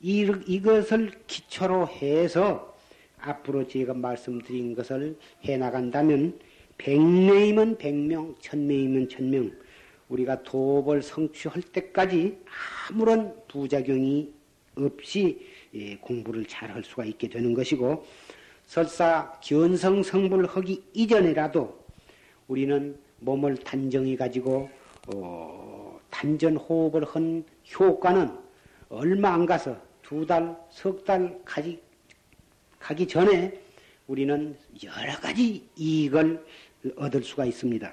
[0.00, 2.74] 이, 이것을 기초로 해서
[3.18, 6.38] 앞으로 제가 말씀드린 것을 해 나간다면
[6.78, 9.50] 백명이면 백명, 천명이면 천명,
[10.08, 12.38] 우리가 도업을 성취할 때까지
[12.90, 14.35] 아무런 부작용이
[14.76, 15.40] 없이
[15.74, 18.04] 예, 공부를 잘 할 수가 있게 되는 것이고
[18.66, 21.84] 설사 견성 성불 하기 이전이라도
[22.48, 24.68] 우리는 몸을 단정히 가지고
[25.14, 27.44] 어, 단전 호흡을 한
[27.78, 28.30] 효과는
[28.88, 31.80] 얼마 안 가서 두 달, 석 달 가지
[32.78, 33.58] 가기 전에
[34.06, 36.44] 우리는 여러 가지 이익을
[36.96, 37.92] 얻을 수가 있습니다.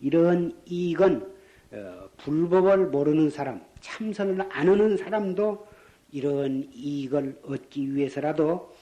[0.00, 1.38] 이런 이익은
[1.72, 5.66] 어, 불법을 모르는 사람, 참선을 안 하는 사람도
[6.12, 8.74] 이런 이익을 얻기 위해서라도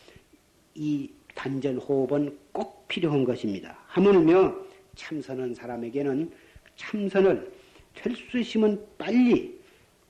[0.74, 3.78] 이 단전 호흡은 꼭 필요한 것입니다.
[3.86, 4.54] 하물며
[4.94, 6.30] 참선한 사람에게는
[6.76, 7.52] 참선을
[7.94, 9.58] 될수 있으면 빨리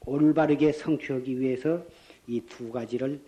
[0.05, 1.83] 올바르게 성취하기 위해서
[2.29, 3.21] 이 두 가지를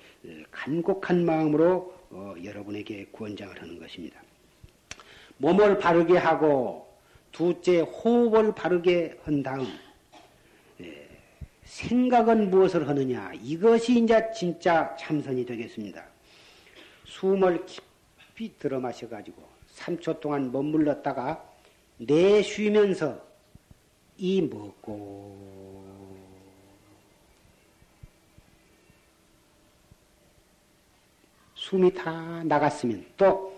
[0.51, 4.21] 간곡한 마음으로 어, 여러분에게 권장을 하는 것입니다.
[5.37, 6.89] 몸을 바르게 하고
[7.31, 9.88] 둘째 호흡을 바르게 한 다음 예,
[11.69, 13.31] 생각은 무엇을 하느냐?
[13.43, 16.03] 이것이 이제 진짜 참선이 되겠습니다.
[17.05, 19.47] 숨을 깊이 들어 마셔 가지고
[19.77, 21.45] 3초 동안 머물렀다가
[21.99, 23.23] 내쉬면서
[24.17, 25.69] 이 먹고.
[31.55, 33.55] 숨이 다 나갔으면 또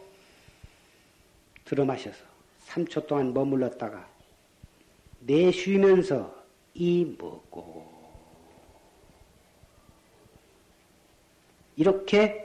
[1.65, 2.19] 들어 마셔서
[2.67, 4.11] 3초 동안 머물렀다가
[5.21, 6.35] 내쉬면서
[6.75, 7.80] 이 먹고
[11.81, 12.45] 이렇게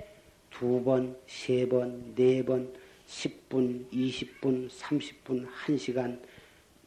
[0.49, 2.71] 두 번, 세 번, 네 번,
[3.05, 6.17] 10분, 20분, 30분, 1시간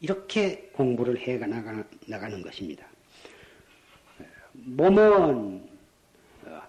[0.00, 2.86] 이렇게 공부를 해 나가는 것입니다.
[4.54, 5.62] 몸은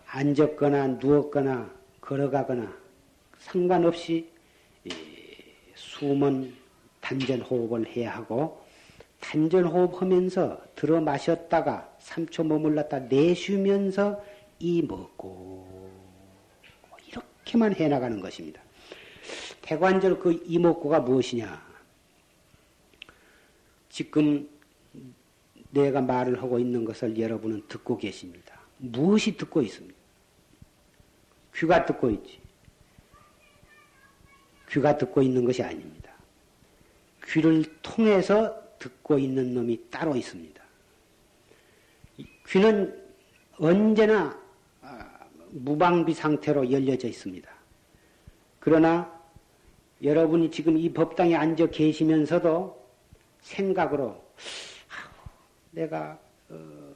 [0.07, 2.77] 앉았거나 누웠거나 걸어가거나
[3.38, 4.27] 상관없이
[5.75, 6.53] 숨은
[6.99, 8.61] 단전 호흡을 해야 하고
[9.21, 14.21] 단전 호흡하면서 들어 마셨다가 3초 머물렀다 내쉬면서
[14.60, 15.89] 이 먹고
[17.07, 18.62] 이렇게만 해 나가는 것입니다.
[19.62, 21.70] 대관절 그 이목구가 무엇이냐?
[23.89, 24.49] 지금
[25.72, 28.60] 내가 말을 하고 있는 것을 여러분은 듣고 계십니다.
[28.78, 29.97] 무엇이 듣고 있습니다?
[31.55, 32.39] 귀가 듣고 있지.
[34.70, 36.14] 귀가 듣고 있는 것이 아닙니다.
[37.28, 40.64] 귀를 통해서 듣고 있는 놈이 따로 있습니다.
[42.47, 43.10] 귀는
[43.57, 44.49] 언제나 아,
[45.52, 47.50] 무방비 상태로 열려져 있습니다.
[48.60, 49.20] 그러나
[50.02, 52.80] 여러분이 지금 이 법당에 앉아 계시면서도
[53.41, 54.22] 생각으로
[55.72, 56.18] 내가
[56.50, 56.93] 어,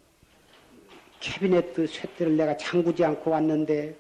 [1.20, 3.96] 캐비넷 쇠대를 내가 잠그지 않고 왔는데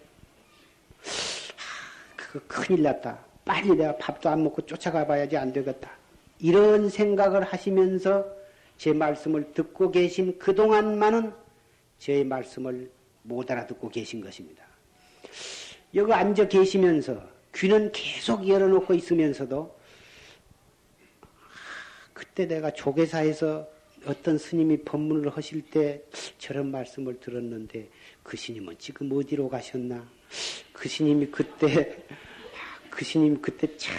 [2.15, 3.19] 그거 큰일 났다.
[3.45, 5.91] 빨리 내가 밥도 안 먹고 쫓아가 봐야지 안 되겠다.
[6.39, 8.25] 이런 생각을 하시면서
[8.77, 11.33] 제 말씀을 듣고 계신 그동안만은
[11.99, 12.89] 제 말씀을
[13.23, 14.63] 못 알아듣고 계신 것입니다.
[15.95, 17.21] 여기 앉아 계시면서
[17.55, 19.77] 귀는 계속 열어놓고 있으면서도
[22.13, 23.67] 그때 내가 조계사에서
[24.05, 26.01] 어떤 스님이 법문을 하실 때
[26.37, 27.89] 저런 말씀을 들었는데
[28.21, 30.05] 그 스님은 지금 어디로 가셨나?
[30.73, 32.03] 그 스님이 그때
[32.89, 33.95] 그 스님 그때 참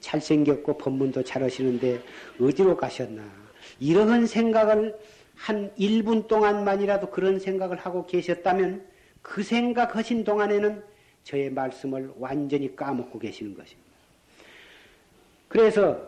[0.00, 2.00] 잘생겼고 법문도 잘 하시는데
[2.40, 3.24] 어디로 가셨나?
[3.80, 4.96] 이런 생각을
[5.38, 8.84] 한 1분 동안만이라도 그런 생각을 하고 계셨다면
[9.22, 10.82] 그 생각하신 동안에는
[11.22, 13.88] 저의 말씀을 완전히 까먹고 계시는 것입니다.
[15.46, 16.00] 그래서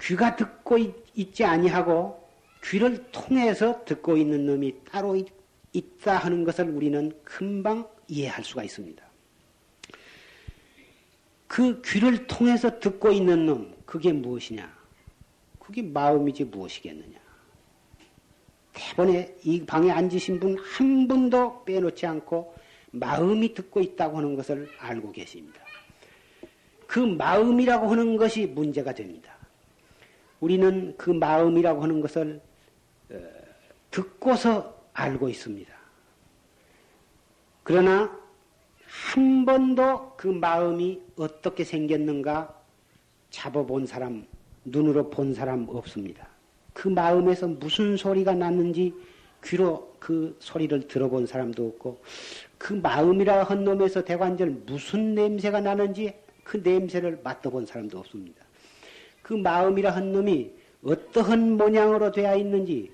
[0.00, 2.24] 귀가 듣고 있, 지 아니하고
[2.62, 5.26] 귀를 통해서 듣고 있는 놈이 따로 있,
[5.72, 9.04] 있다 하는 것을 우리는 금방 이해할 수가 있습니다.
[11.48, 14.74] 그 귀를 통해서 듣고 있는 놈, 그게 무엇이냐?
[15.58, 17.25] 그게 마음이지 무엇이겠느냐?
[18.76, 22.54] 대번에 이 방에 앉으신 분 한 분도 빼놓지 않고
[22.90, 25.60] 마음이 듣고 있다고 하는 것을 알고 계십니다.
[26.86, 29.34] 그 마음이라고 하는 것이 문제가 됩니다.
[30.40, 32.40] 우리는 그 마음이라고 하는 것을
[33.10, 33.18] 어,
[33.90, 35.74] 듣고서 알고 있습니다.
[37.62, 38.16] 그러나
[39.12, 42.54] 한 번도 그 마음이 어떻게 생겼는가
[43.30, 44.26] 잡아본 사람,
[44.64, 46.35] 눈으로 본 사람 없습니다.
[46.86, 48.94] 그 마음에서 무슨 소리가 났는지
[49.42, 52.00] 귀로 그 소리를 들어본 사람도 없고
[52.58, 56.14] 그 마음이라 한 놈에서 대관절 무슨 냄새가 나는지
[56.44, 58.44] 그 냄새를 맡아본 사람도 없습니다.
[59.20, 60.52] 그 마음이라 한 놈이
[60.84, 62.92] 어떠한 모양으로 되어 있는지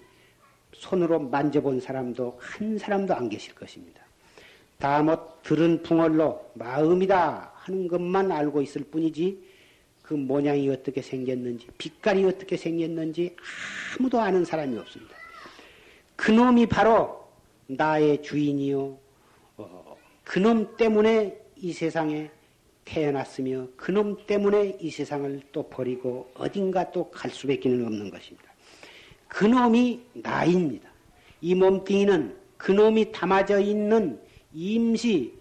[0.72, 4.01] 손으로 만져본 사람도 한 사람도 안 계실 것입니다.
[4.78, 9.51] 다못 들은 풍월로 마음이다 하는 것만 알고 있을 뿐이지
[10.13, 13.35] 그 모양이 어떻게 생겼는지 빛깔이 어떻게 생겼는지
[13.99, 15.17] 아무도 아는 사람이 없습니다.
[16.17, 17.27] 그놈이 바로
[17.67, 18.99] 나의 주인이요.
[19.57, 22.31] 어, 그놈 때문에 이 세상에
[22.85, 28.53] 태어났으며 그놈 때문에 이 세상을 또 버리고 어딘가 또 갈 수밖에 없는 것입니다.
[29.29, 30.91] 그놈이 나입니다.
[31.41, 34.21] 이 몸뚱이는 그놈이 담아져 있는
[34.53, 35.33] 임시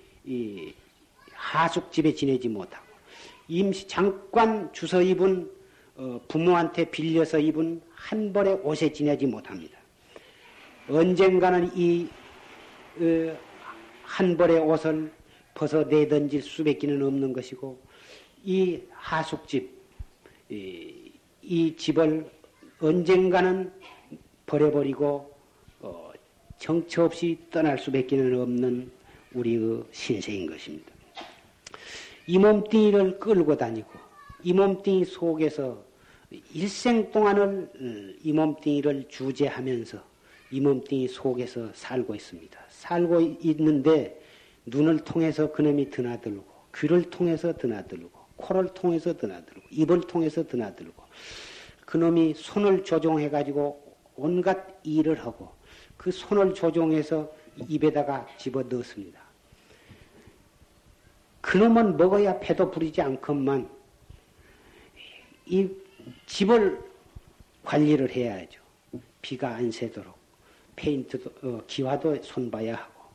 [1.34, 2.91] 하숙집에 지내지 못하고
[3.52, 5.52] 임시 잠깐 주서 입은
[5.98, 9.78] 어, 부모한테 빌려서 입은 한 벌의 옷에 지내지 못합니다.
[10.88, 12.10] 언젠가는 이한
[13.02, 15.12] 어, 벌의 옷을
[15.54, 17.78] 벗어 내던질 수밖에는 없는 것이고
[18.46, 19.70] 이 하숙집
[20.50, 22.26] 이, 집을
[22.80, 23.70] 언젠가는
[24.46, 25.30] 버려버리고
[25.82, 26.12] 어,
[26.58, 28.90] 정처 없이 떠날 수밖에는 없는
[29.34, 31.01] 우리의 신세인 것입니다.
[32.28, 33.90] 이 몸뚱이를 끌고 다니고
[34.44, 35.84] 이 몸뚱이 속에서
[36.54, 40.12] 일생 동안을 어, 이 몸뚱이를 주재하면서
[40.52, 42.60] 이 몸뚱이 속에서 살고 있습니다.
[42.70, 44.22] 살고 있는데
[44.66, 46.44] 눈을 통해서 그놈이 드나들고
[46.76, 51.04] 귀를 통해서 드나들고 코를 통해서 드나들고 입을 통해서 드나들고
[51.86, 55.50] 그놈이 손을 조종해 가지고 온갖 일을 하고
[55.98, 57.32] 그 손을 조종해서
[57.68, 59.21] 입에다가 집어 넣습니다.
[61.52, 63.70] 그놈은 먹어야 배도 부리지 않건만
[65.46, 65.70] 이
[66.26, 66.82] 집을
[67.66, 68.62] 관리를 해야죠.
[69.22, 70.16] 비가 안 새도록
[70.78, 73.10] 페인트도 어, 기와도 손봐야 하고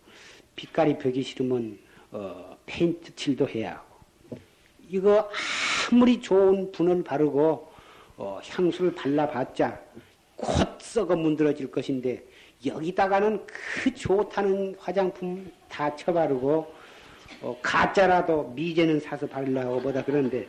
[0.55, 1.79] 빛깔이 벽이 싫으면
[2.11, 4.39] 어, 페인트 칠도 해야 하고
[4.87, 5.31] 이거
[5.91, 7.73] 아무리 좋은 분을 바르고
[8.19, 9.81] 어, 향수를 발라봤자
[10.37, 12.23] 곧 썩어 문드러질 것인데
[12.67, 16.76] 여기다가는 그 좋다는 화장품 다 쳐바르고
[17.43, 20.49] 어, 가짜라도 미제는 사서 바르려고 보다 그런데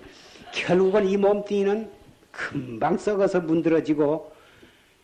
[0.54, 1.92] 결국은 이 몸뚱이는
[2.32, 4.32] 금방 썩어서 문드러지고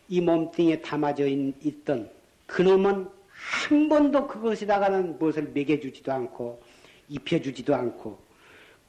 [0.08, 2.10] 이 몸뚱이에 담아져 있던
[2.46, 6.62] 그놈은 한 번도 그것에다가는 무엇을 먹여주지도 않고
[7.08, 8.18] 입혀주지도 않고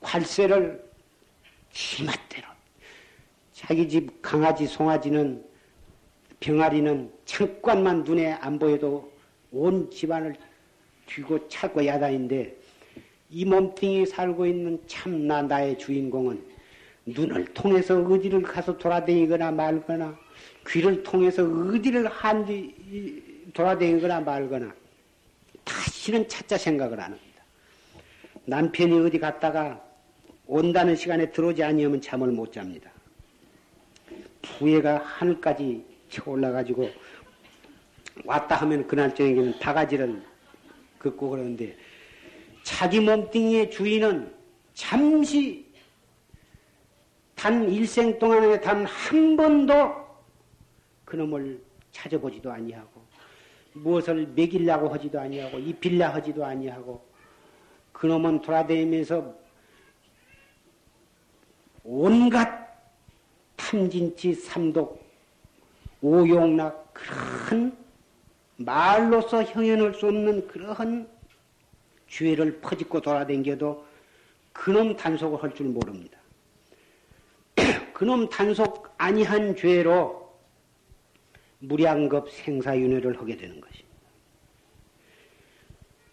[0.01, 0.83] 관세를
[1.71, 2.47] 지맛대로
[3.51, 5.43] 자기 집 강아지 송아지는
[6.39, 9.11] 병아리는 잠깐만 눈에 안 보여도
[9.51, 10.35] 온 집안을
[11.07, 12.55] 쥐고 찾고 야단인데
[13.29, 16.43] 이 몸뚱이 살고 있는 참나 나의 주인공은
[17.05, 20.17] 눈을 통해서 어디를 가서 돌아다니거나 말거나
[20.67, 24.73] 귀를 통해서 어디를 한뒤 돌아다니거나 말거나
[25.63, 27.43] 다시는 찾자 생각을 안 합니다.
[28.45, 29.81] 남편이 어디 갔다가
[30.47, 32.91] 온다는 시간에 들어오지 아니하면 잠을 못 잡니다.
[34.41, 36.89] 부해가 하늘까지 쳐 올라가지고
[38.23, 40.21] 왔다 하면 그날 저녁에는 바가지를
[40.99, 41.75] 긋고 그러는데
[42.65, 44.33] 자기 몸뚱이의 주인은
[44.73, 45.71] 잠시
[47.35, 49.93] 단 일생 동안에 단 한 번도
[51.05, 51.61] 그놈을
[51.91, 53.05] 찾아보지도 아니하고
[53.73, 57.05] 무엇을 먹이려고 하지도 아니하고 입힐려 하지도 아니하고
[57.93, 59.31] 그놈은 돌아다니면서
[61.83, 62.67] 온갖
[63.57, 65.05] 탐진치 삼독
[66.01, 67.77] 오용락 그런
[68.57, 71.14] 말로서 형연할 수 없는 그러한
[72.15, 73.85] 죄를 퍼짓고 돌아댕겨도
[74.53, 76.17] 그놈 단속을 할 줄 모릅니다.
[77.93, 80.33] 그놈 단속 아니한 죄로
[81.59, 83.85] 무량급 생사윤회를 하게 되는 것입니다.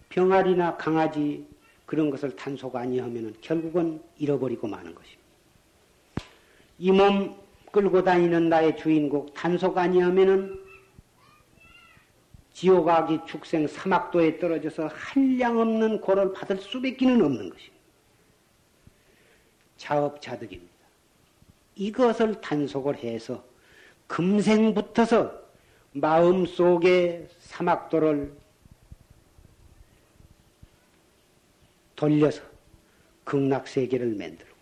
[0.09, 1.47] 병아리나 강아지
[1.85, 5.23] 그런 것을 단속 아니하면 결국은 잃어버리고 마는 것입니다.
[6.79, 7.35] 이 몸
[7.71, 10.62] 끌고 다니는 나의 주인공 단속 아니하면은
[12.53, 17.73] 지옥아기 축생 사막도에 떨어져서 한량 없는 고를 받을 수밖에는 없는 것입니다.
[19.77, 20.71] 자업자득입니다.
[21.75, 23.43] 이것을 단속을 해서
[24.07, 25.41] 금생부터서
[25.93, 28.33] 마음속에 사막도를
[31.95, 32.41] 돌려서
[33.23, 34.53] 극락세계를 만들고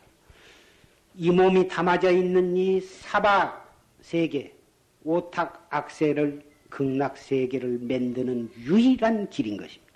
[1.15, 3.61] 이 몸이 담아져 있는 이 사바
[4.01, 4.55] 세계,
[5.03, 9.91] 오탁 악세를 극락 세계를 만드는 유일한 길인 것입니다.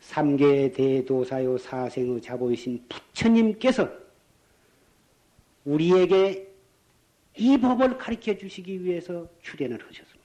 [0.00, 3.90] 삼계 대도사요 사생의 자보이신 부처님께서
[5.64, 6.48] 우리에게
[7.36, 10.22] 이 법을 가르쳐 주시기 위해서 출연을 하셨습니다.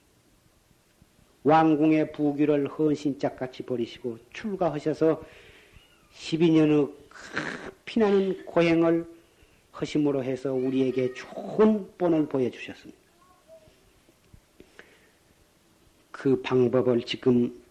[1.44, 5.22] 왕궁의 부귀를 헌신짝 같이 버리시고 출가하셔서
[6.14, 6.92] 12년의
[7.84, 9.06] 피나는 고행을
[9.80, 12.97] 허심으로 해서 우리에게 좋은 본을 보여주셨습니다.
[16.18, 17.62] 그 방법을 지금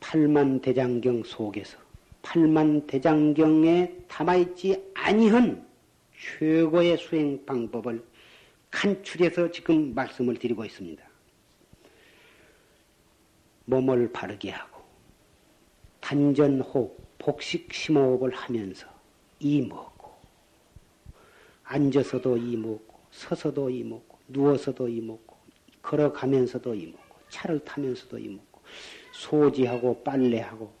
[0.00, 1.78] 팔만 대장경 속에서
[2.20, 5.64] 팔만 대장경에 담아있지 아니한
[6.18, 8.04] 최고의 수행 방법을
[8.72, 11.00] 간출해서 지금 말씀을 드리고 있습니다.
[13.66, 14.82] 몸을 바르게 하고
[16.00, 18.88] 단전호흡, 복식 심호흡을 하면서
[19.38, 20.16] 이 먹고
[21.62, 25.36] 앉아서도 이 먹고 서서도 이 먹고 누워서도 이 먹고
[25.82, 28.60] 걸어가면서도 이 먹고 차를 타면서도 이 먹고
[29.12, 30.72] 소지하고 빨래하고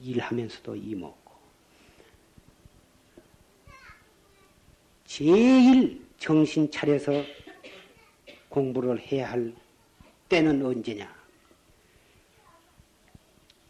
[0.00, 1.32] 일하면서도 이 먹고
[5.04, 7.24] 제일 정신 차려서
[8.48, 9.52] 공부를 해야 할
[10.28, 11.16] 때는 언제냐?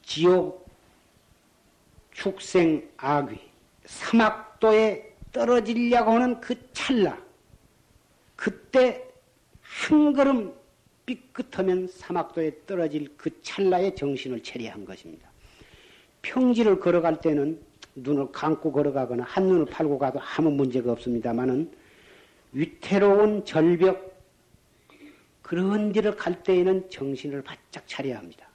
[0.03, 0.69] 지옥,
[2.13, 3.39] 축생, 악귀,
[3.85, 7.23] 사막도에 떨어지려고 하는 그 찰나,
[8.35, 9.07] 그때
[9.61, 10.58] 한 걸음
[11.09, 15.31] 삐끗하면 사막도에 떨어질 그 찰나에 정신을 차려야 한 것입니다.
[16.21, 17.59] 평지를 걸어갈 때는
[17.95, 21.73] 눈을 감고 걸어가거나 한눈을 팔고 가도 아무 문제가 없습니다만은
[22.53, 24.19] 위태로운 절벽
[25.41, 28.47] 그런 데를 갈 때에는 정신을 바짝 차려야 합니다.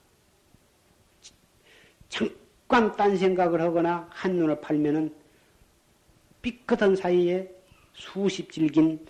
[2.08, 5.12] 잠깐 딴 생각을 하거나 한눈을 팔면은
[6.40, 7.50] 삐끗한 사이에
[7.94, 9.04] 수십 질긴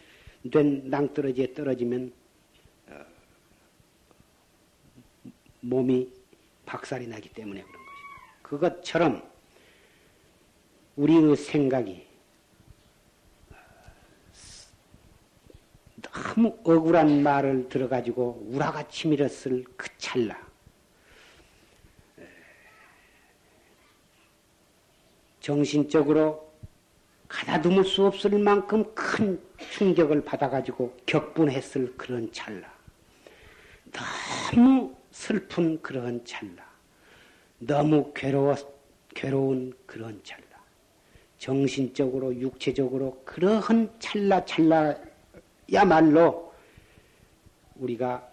[0.50, 2.12] 된 낭떠러지에 떨어지면
[2.88, 3.04] 어,
[5.64, 6.12] 몸이
[6.66, 8.38] 박살이 나기 때문에 그런 것이다.
[8.42, 9.22] 그것처럼
[10.96, 12.06] 우리의 생각이
[16.02, 20.38] 너무 억울한 말을 들어가지고 우라가 치밀었을 그 찰나
[25.40, 26.52] 정신적으로
[27.28, 29.40] 가다듬을 수 없을 만큼 큰
[29.70, 32.72] 충격을 받아가지고 격분했을 그런 찰나
[33.92, 36.62] 너무 슬픈 그런 찰나
[37.60, 38.56] 너무 괴로워,
[39.14, 40.44] 괴로운 그런 찰나
[41.38, 44.44] 정신적으로 육체적으로 그러한 찰나
[45.68, 46.52] 찰나야말로
[47.76, 48.28] 우리가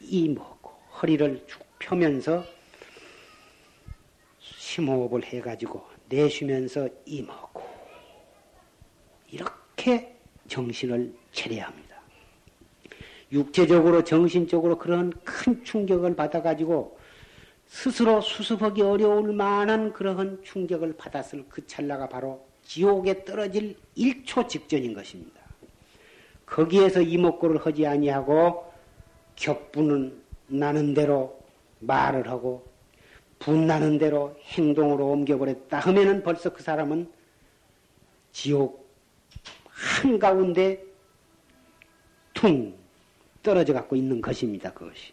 [0.00, 2.42] 이 먹고 허리를 쭉 펴면서
[4.38, 7.62] 심호흡을 해가지고 내쉬면서 이 먹고
[9.28, 10.16] 이렇게
[10.48, 11.89] 정신을 차려야 합니다.
[13.32, 16.98] 육체적으로 정신적으로 그런 큰 충격을 받아가지고
[17.66, 25.40] 스스로 수습하기 어려울 만한 그러한 충격을 받았을 그 찰나가 바로 지옥에 떨어질 1초 직전인 것입니다.
[26.46, 28.72] 거기에서 이목구를 하지 아니하고
[29.36, 31.40] 격분은 나는 대로
[31.78, 32.68] 말을 하고
[33.38, 37.08] 분나는 대로 행동으로 옮겨버렸다 하면은 벌써 그 사람은
[38.32, 38.90] 지옥
[39.64, 40.84] 한가운데
[42.34, 42.79] 퉁
[43.42, 44.72] 떨어져 갖고 있는 것입니다.
[44.72, 45.12] 그것이.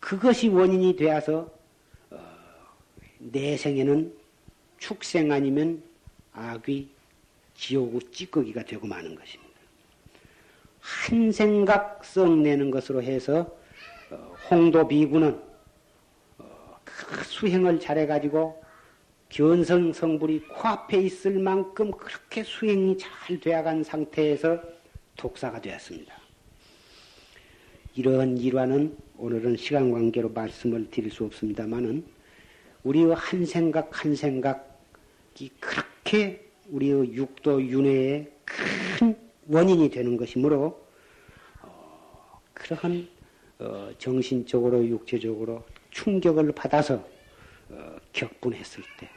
[0.00, 1.50] 그것이 원인이 되어서
[2.10, 2.18] 어,
[3.18, 4.14] 내 생에는
[4.78, 5.82] 축생 아니면
[6.32, 6.88] 악귀
[7.54, 9.48] 지옥의 찌꺼기가 되고 마는 것입니다.
[10.80, 13.56] 한 생각 썩내는 것으로 해서
[14.10, 15.42] 어, 홍도 비구는
[16.38, 18.62] 어, 그 수행을 잘해가지고
[19.28, 24.58] 견성 성불이 코앞에 있을 만큼 그렇게 수행이 잘 되어간 상태에서
[25.16, 26.17] 독사가 되었습니다.
[27.98, 32.06] 이러한 일화는 오늘은 시간 관계로 말씀을 드릴 수 없습니다만은
[32.84, 39.16] 우리의 한 생각 한 생각이 그렇게 우리의 육도 윤회의 큰
[39.48, 40.80] 원인이 되는 것이므로
[41.60, 43.08] 어, 그러한
[43.58, 47.04] 어, 정신적으로 육체적으로 충격을 받아서
[47.68, 49.08] 어, 격분했을 때,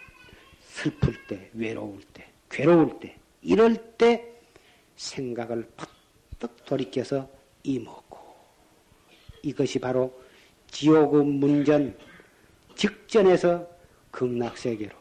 [0.59, 4.27] 슬플 때, 외로울 때, 괴로울 때, 이럴 때
[4.95, 5.69] 생각을
[6.39, 7.29] 팍떡 돌이켜서
[7.61, 8.20] 이목
[9.43, 10.13] 이것이 바로
[10.67, 11.95] 지옥의 문전
[12.75, 13.67] 직전에서
[14.11, 14.95] 극락세계로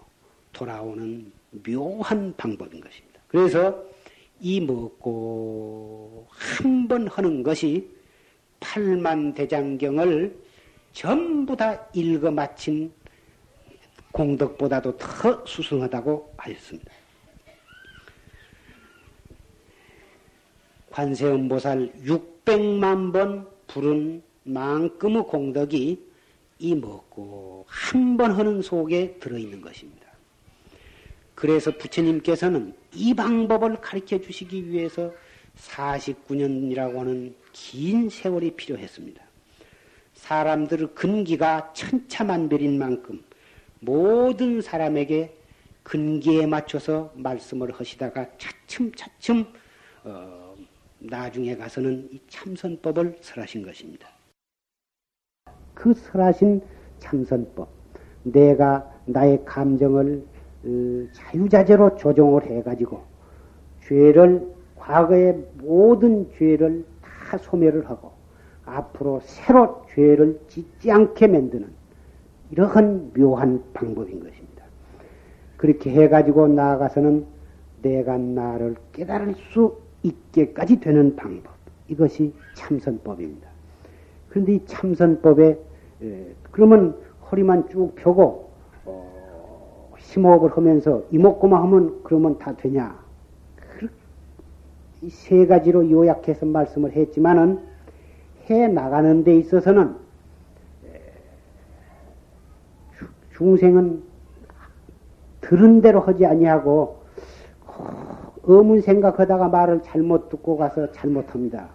[0.53, 1.33] 돌아오는
[1.65, 3.21] 묘한 방법인 것입니다.
[3.29, 3.85] 그래서
[4.41, 7.89] 이 먹고 한 번 하는 것이
[8.59, 10.37] 팔만 대장경을
[10.93, 12.93] 전부 다 읽어 마친
[14.13, 16.93] 공덕보다도 더 수승하다고 하였습니다.
[20.91, 26.03] 관세음보살 600만 번 부른 만큼의 공덕이
[26.59, 30.07] 이 먹고 한 번 하는 속에 들어있는 것입니다.
[31.35, 35.13] 그래서 부처님께서는 이 방법을 가르쳐 주시기 위해서
[35.57, 39.23] 49년이라고 하는 긴 세월이 필요했습니다.
[40.15, 43.25] 사람들의 근기가 천차만별인 만큼
[43.81, 45.35] 모든 사람에게
[45.83, 49.47] 근기에 맞춰서 말씀을 하시다가 차츰차츰
[50.05, 50.55] 어,
[50.99, 54.20] 나중에 가서는 이 참선법을 설하신 것입니다.
[55.81, 56.61] 그 설하신
[56.99, 57.67] 참선법,
[58.25, 60.23] 내가 나의 감정을
[60.63, 63.01] 어, 자유자재로 조정을 해가지고
[63.85, 68.13] 죄를 과거의 모든 죄를 다 소멸을 하고
[68.67, 71.67] 앞으로 새로 죄를 짓지 않게 만드는
[72.51, 74.65] 이러한 묘한 방법인 것입니다.
[75.57, 77.25] 그렇게 해가지고 나아가서는
[77.81, 81.55] 내가 나를 깨달을 수 있게까지 되는 방법.
[81.89, 83.49] 이것이 참선법입니다.
[84.29, 85.70] 그런데 이 참선법에
[86.51, 86.97] 그러면
[87.31, 88.51] 허리만 쭉 펴고
[88.85, 92.99] 어, 심호흡을 하면서 이목구만 하면 그러면 다 되냐?
[95.03, 97.61] 이 세 가지로 요약해서 말씀을 했지만은
[98.51, 99.97] 해 나가는 데 있어서는
[103.37, 104.03] 중생은
[105.41, 106.99] 들은 대로 하지 아니하고
[108.45, 111.69] 어문 생각하다가 말을 잘못 듣고 가서 잘못합니다.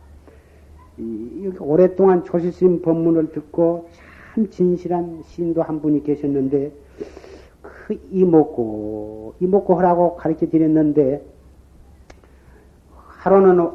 [0.97, 3.89] 이, 오랫동안 조실심 법문을 듣고
[4.35, 6.69] 참 진실한 시인도 한 분이 계셨는데
[7.61, 11.23] 그 이목고 이목고 하라고 가르쳐 드렸는데
[12.91, 13.71] 하루는 어,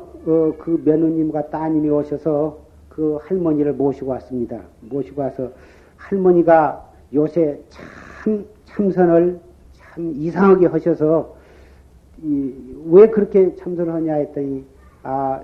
[0.59, 2.59] 그 며느님과 따님이 오셔서
[2.91, 4.61] 그 할머니를 모시고 왔습니다.
[4.83, 5.51] 모시고 와서
[5.97, 9.41] 할머니가 요새 참 참선을
[9.73, 11.37] 참 이상하게 하셔서
[12.23, 12.53] 이,
[12.91, 14.67] 왜 그렇게 참선을 하냐 했더니
[15.03, 15.41] 아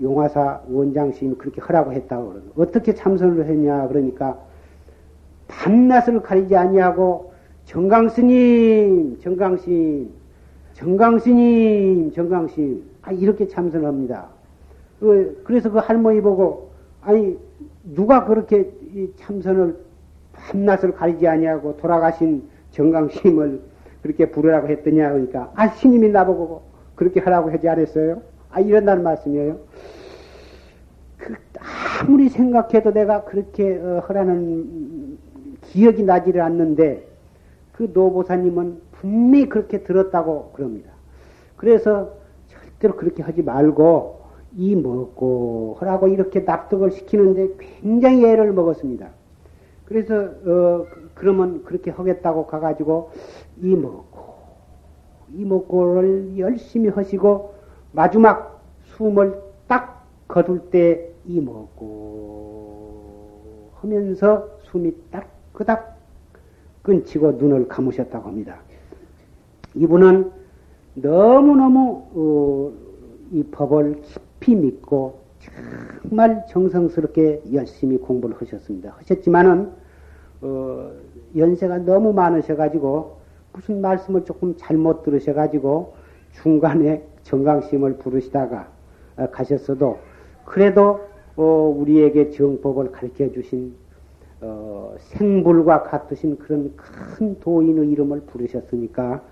[0.00, 4.38] 용화사 원장 스님이 그렇게 하라고 했다고 그러고 어떻게 참선을 했냐 그러니까
[5.48, 7.32] 밤낮을 가리지 아니하고
[7.64, 10.10] 정강 스님 정강 스님
[10.74, 14.26] 정강 스님 정강 스님 아, 이렇게 참선을 합니다.
[15.00, 16.70] 그, 그래서 그 할머니 보고
[17.00, 17.38] 아니
[17.94, 18.70] 누가 그렇게
[19.16, 19.76] 참선을
[20.32, 23.60] 밤낮을 가리지 아니하고 돌아가신 정강 스님을
[24.02, 26.62] 그렇게 부르라고 했더냐 그러니까 아 스님이 나보고
[26.94, 28.20] 그렇게 하라고 하지 않았어요?
[28.50, 29.58] 아 이런다는 말씀이에요.
[31.18, 31.34] 그,
[32.00, 35.18] 아무리 생각해도 내가 그렇게 어, 하라는
[35.62, 37.06] 기억이 나지를 않는데
[37.72, 40.90] 그 노보사님은 분명히 그렇게 들었다고 그럽니다.
[41.56, 42.12] 그래서
[42.48, 44.18] 절대로 그렇게 하지 말고
[44.56, 49.08] 이 먹고 하라고 이렇게 납득을 시키는데 굉장히 애를 먹었습니다.
[49.84, 53.10] 그래서 어, 그러면 그렇게 하겠다고 가가지고
[53.62, 54.28] 이 먹고
[55.34, 57.57] 이 먹고를 열심히 하시고
[57.98, 58.62] 마지막
[58.96, 62.92] 숨을 딱 거둘 때 이 먹고
[63.74, 65.98] 하면서 숨이 딱 그닥
[66.82, 68.60] 끊치고 눈을 감으셨다고 합니다.
[69.74, 70.30] 이분은
[70.94, 72.72] 너무너무 어,
[73.32, 75.18] 이 법을 깊이 믿고
[76.08, 78.94] 정말 정성스럽게 열심히 공부를 하셨습니다.
[78.98, 79.72] 하셨지만은
[80.40, 80.92] 어,
[81.36, 83.18] 연세가 너무 많으셔가지고
[83.52, 85.94] 무슨 말씀을 조금 잘못 들으셔가지고
[86.40, 88.68] 중간에 정강심을 부르시다가
[89.16, 89.98] 어, 가셨어도
[90.44, 91.00] 그래도
[91.36, 91.42] 어,
[91.76, 93.74] 우리에게 정법을 가르쳐 주신
[94.40, 99.22] 어, 생불과 같으신 그런 큰 도인의 이름을 부르셨으니까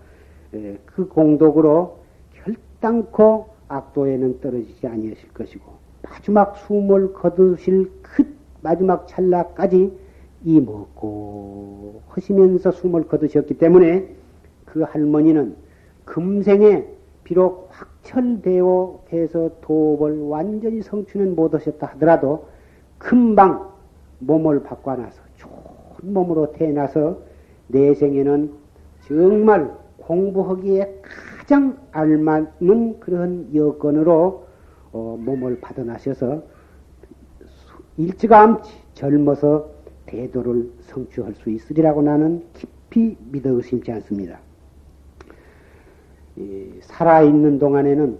[0.55, 1.99] 에, 그 공덕으로
[2.35, 5.65] 결단코 악도에는 떨어지지 아니하실 것이고
[6.03, 9.93] 마지막 숨을 거두실 그 마지막 찰나까지
[10.45, 14.09] 이 먹고 하시면서 숨을 거두셨기 때문에
[14.65, 15.57] 그 할머니는
[16.05, 16.96] 금생에
[17.27, 22.47] 비록 확철되어 해서 도업을 완전히 성취는 못하셨다 하더라도
[22.99, 23.69] 금방
[24.21, 27.19] 몸을 바꿔놔서 좋은 몸으로 태어나서
[27.67, 28.53] 내 생에는
[29.09, 34.47] 정말 공부하기에 가장 알맞는 그런 여건으로
[34.93, 36.45] 어, 몸을 받아나셔서
[37.97, 39.69] 일찌감치 젊어서
[40.07, 44.46] 대도를 성취할 수 있으리라고 나는 깊이 믿어 의심치 않습니다.
[46.83, 48.19] 살아있는 동안에는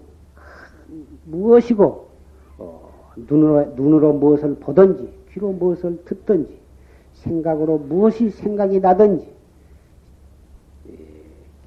[1.25, 2.07] 무엇이고
[2.57, 6.57] 어, 눈으로, 눈으로 무엇을 보든지 귀로 무엇을 듣든지
[7.13, 9.27] 생각으로 무엇이 생각이 나든지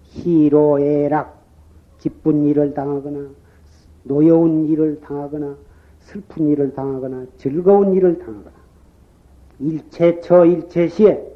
[0.03, 1.41] 희로애락
[1.99, 3.29] 기쁜 일을 당하거나
[4.03, 5.57] 노여운 일을 당하거나
[6.01, 8.57] 슬픈 일을 당하거나 즐거운 일을 당하거나
[9.61, 11.31] 일체처 일체시에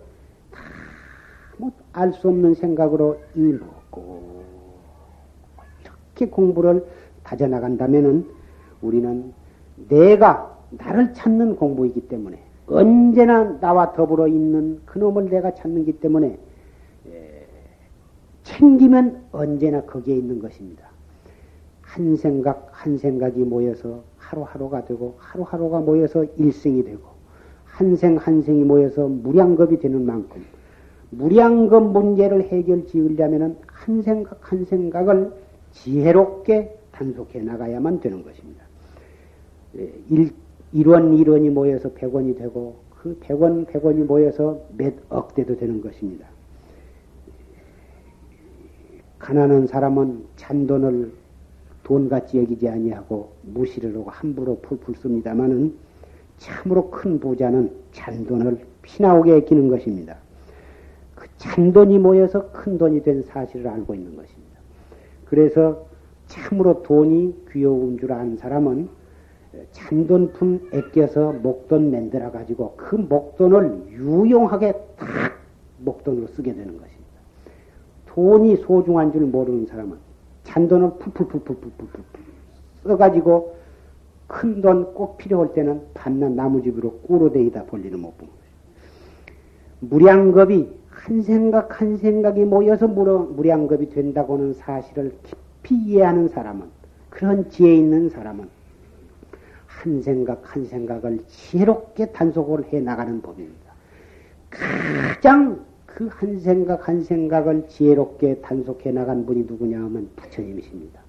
[1.95, 4.34] 다알 수 없는 생각으로 이먹고
[6.15, 6.85] 이렇게 공부를
[7.25, 8.27] 다져나간다면은
[8.83, 9.33] 우리는
[9.89, 16.39] 내가 나를 찾는 공부이기 때문에 언제나 나와 더불어 있는 그놈을 내가 찾는기 때문에
[17.09, 17.47] 예,
[18.45, 20.89] 챙기면 언제나 거기에 있는 것입니다.
[21.83, 27.03] 한 생각 한 생각이 모여서 하루하루가 되고 하루하루가 모여서 일생이 되고
[27.67, 30.45] 한 생 한 생이 모여서 무량겁이 되는 만큼
[31.11, 35.33] 무량겁 문제를 해결 지으려면 한 생각 한 생각을
[35.75, 38.65] 지혜롭게 단속해 나가야만 되는 것입니다.
[39.77, 40.33] 예, 일,
[40.75, 46.27] 1원 1원이 모여서 100원이 되고 그 100원 100원이 모여서 몇 억대도 되는 것입니다.
[49.19, 51.13] 가난한 사람은 잔돈을
[51.83, 55.75] 돈같이 여기지 아니하고 무시를 하고 함부로 풀풀 씁니다마는
[56.39, 60.17] 참으로 큰 부자는 잔돈을 피나오게 아끼는 것입니다.
[61.15, 64.34] 그 잔돈이 모여서 큰 돈이 된 사실을 알고 있는 것입니다.
[65.25, 65.87] 그래서
[66.27, 68.89] 참으로 돈이 귀여운 줄 아는 사람은
[69.73, 75.09] 잔돈품 애껴서 목돈 만들어 가지고 그 목돈을 유용하게 딱
[75.79, 77.05] 목돈으로 쓰게 되는 것입니다.
[78.07, 79.97] 돈이 소중한 줄 모르는 사람은
[80.45, 82.05] 잔돈을 풀풀풀풀풀풀풀
[82.85, 83.55] 써가지고
[84.27, 88.45] 큰 돈 꼭 필요할 때는 반나 나무집으로 꾸로대이다 볼리는 못 본 거예요.
[89.81, 96.67] 무량겁이 한 생각 한 생각이 모여서 무량겁이 된다고는 사실을 깊이 이해하는 사람은
[97.11, 98.49] 그런 지혜 있는 사람은
[99.67, 103.73] 한 생각 한 생각을 지혜롭게 단속을 해 나가는 법입니다.
[104.51, 105.65] 가장
[105.95, 111.01] 그 한 생각 한 생각을 지혜롭게 단속해 나간 분이 누구냐 하면 부처님이십니다.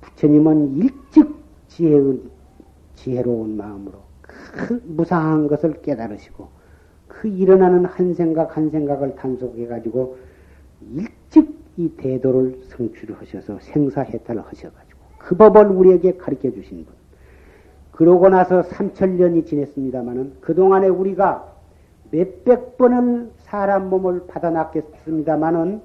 [0.00, 1.34] 부처님은 일찍
[1.68, 2.20] 지혜의,
[2.96, 6.48] 지혜로운 마음으로 그 무상한 것을 깨달으시고
[7.08, 10.18] 그 일어나는 한 생각 한 생각을 단속해 가지고
[10.94, 16.94] 일찍 이 대도를 성취하셔서 생사해탈을 하셔가지고 그 법을 우리에게 가르쳐 주신 분.
[17.92, 21.52] 그러고 나서 3천년이 지냈습니다마는 그동안에 우리가
[22.10, 25.80] 몇백 번을 사람 몸을 받아놨겠습니다마는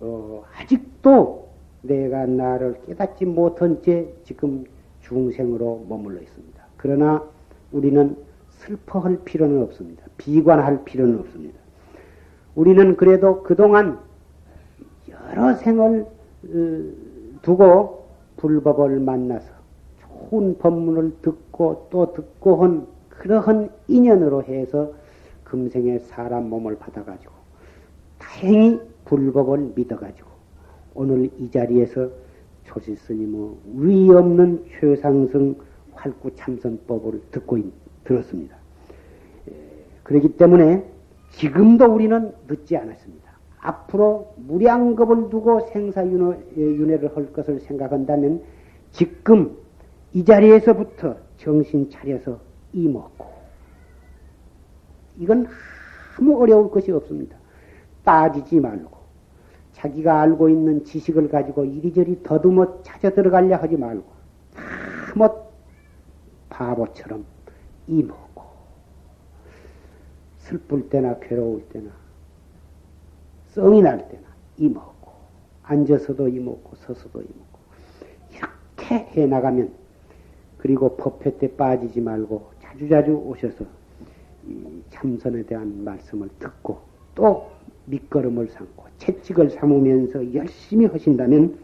[0.00, 1.48] 어, 아직도
[1.82, 4.64] 내가 나를 깨닫지 못한 채 지금
[5.02, 6.62] 중생으로 머물러 있습니다.
[6.76, 7.22] 그러나
[7.70, 8.16] 우리는
[8.66, 10.04] 슬퍼할 필요는 없습니다.
[10.16, 11.58] 비관할 필요는 없습니다.
[12.54, 13.98] 우리는 그래도 그동안
[15.08, 16.06] 여러 생을
[16.44, 18.06] 어, 두고
[18.36, 19.46] 불법을 만나서
[20.00, 24.92] 좋은 법문을 듣고 또 듣고 한 그러한 인연으로 해서
[25.44, 27.32] 금생에 사람 몸을 받아가지고
[28.18, 30.28] 다행히 불법을 믿어가지고
[30.94, 32.08] 오늘 이 자리에서
[32.64, 35.56] 조실스님의 위 없는 최상승
[35.94, 37.64] 활구 참선법을 듣고 있,
[38.04, 38.56] 들었습니다.
[40.02, 40.84] 그렇기 때문에
[41.30, 43.32] 지금도 우리는 늦지 않았습니다.
[43.60, 48.42] 앞으로 무량겁을 두고 생사윤회를 할 것을 생각한다면
[48.90, 49.56] 지금
[50.12, 52.40] 이 자리에서부터 정신 차려서
[52.72, 53.26] 이먹고
[55.18, 55.46] 이건
[56.18, 57.36] 아무 어려울 것이 없습니다.
[58.04, 58.98] 빠지지 말고
[59.72, 64.04] 자기가 알고 있는 지식을 가지고 이리저리 더듬어 찾아 들어가려 하지 말고
[65.14, 65.28] 아무
[66.50, 67.24] 바보처럼
[67.86, 68.42] 이먹고
[70.38, 71.90] 슬플 때나 괴로울 때나
[73.48, 74.22] 썽이 날 때나
[74.58, 75.12] 이먹고
[75.62, 77.58] 앉아서도 이먹고 서서도 이먹고
[78.30, 79.72] 이렇게 해 나가면
[80.58, 83.64] 그리고 법회 때 빠지지 말고 자주자주 오셔서
[84.46, 86.80] 이 참선에 대한 말씀을 듣고
[87.14, 87.50] 또
[87.86, 91.58] 밑거름을 삼고 채찍을 삼으면서 열심히 하신다면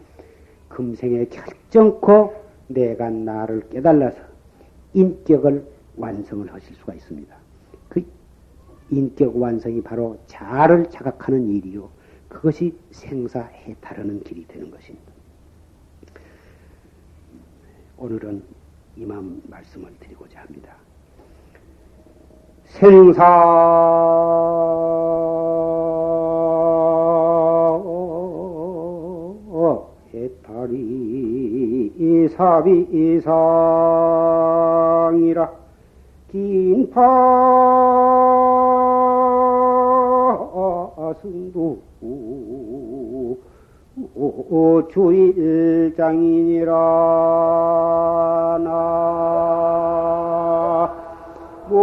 [0.69, 2.35] 금생에 결정코
[2.69, 4.19] 내가 나를 깨달아서
[4.95, 7.35] 인격을 완성을 하실 수가 있습니다.
[7.89, 8.05] 그
[8.91, 11.89] 인격 완성이 바로 자를 자각하는 일이요.
[12.29, 15.12] 그것이 생사해탈하는 길이 되는 것입니다.
[17.97, 18.43] 오늘은
[18.97, 20.77] 이만 말씀을 드리고자 합니다.
[22.65, 23.25] 생사
[30.15, 33.29] 해탈이 사비 이상이라
[36.30, 36.98] 긴파승도
[44.92, 46.72] 주일장이니라.
[51.68, 51.78] 나불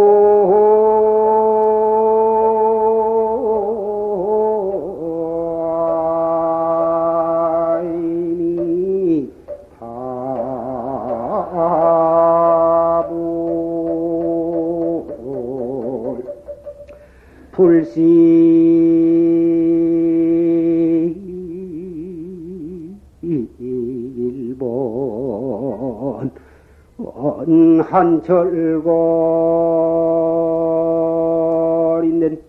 [31.06, 32.42] 한철거리는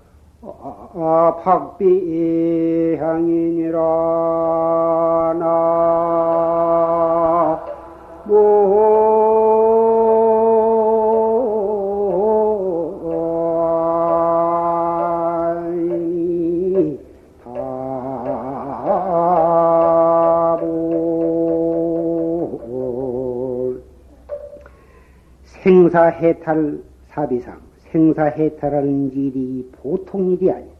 [0.00, 3.78] 쟁덕매화 박비향이니라
[5.38, 5.44] 나
[25.62, 27.60] 생사해탈 사비상
[27.90, 30.70] 생사해탈하는 일이 보통 일이 아니야.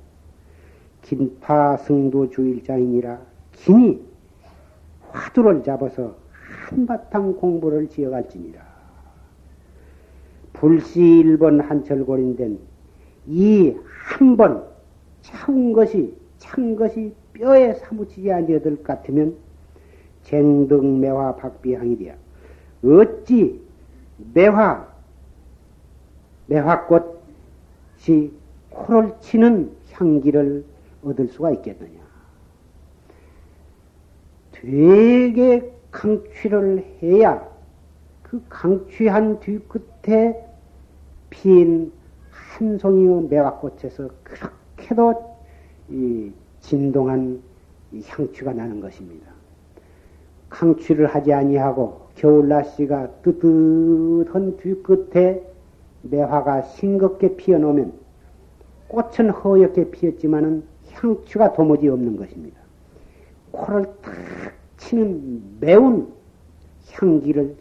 [1.03, 3.21] 긴파승도 주일자이니라
[3.53, 4.01] 긴이
[5.11, 6.15] 화두를 잡아서
[6.69, 8.61] 한바탕 공부를 지어갈지니라.
[10.53, 12.59] 불시 1번 한철골인된
[13.27, 14.65] 이 한번
[15.21, 19.35] 참은 것이 참 것이 뼈에 사무치지 아니될 것 같으면
[20.23, 22.15] 쟁등매화 박비향이랴.
[22.85, 23.61] 어찌
[24.35, 24.89] 매화
[26.47, 27.11] 매화꽃이
[28.71, 30.65] 코를 치는 향기를
[31.05, 32.01] 얻을 수가 있겠느냐.
[34.53, 37.49] 되게 강취를 해야
[38.23, 40.47] 그 강취한 뒤끝에
[41.31, 41.93] 핀
[42.61, 45.39] 한 송이의 매화꽃에서 그렇게도
[45.89, 46.31] 이
[46.61, 47.43] 진동한
[47.91, 49.27] 이 향취가 나는 것입니다.
[50.51, 55.43] 강취를 하지 아니하고 겨울 날씨가 뜨뜻한 뒤끝에
[56.03, 57.93] 매화가 싱겁게 피어놓으면
[58.89, 62.59] 꽃은 허옇게 피었지만은 향취가 도무지 없는 것입니다.
[63.53, 64.15] 코를 탁
[64.81, 66.13] 사무치는 매운
[66.93, 67.55] 향기를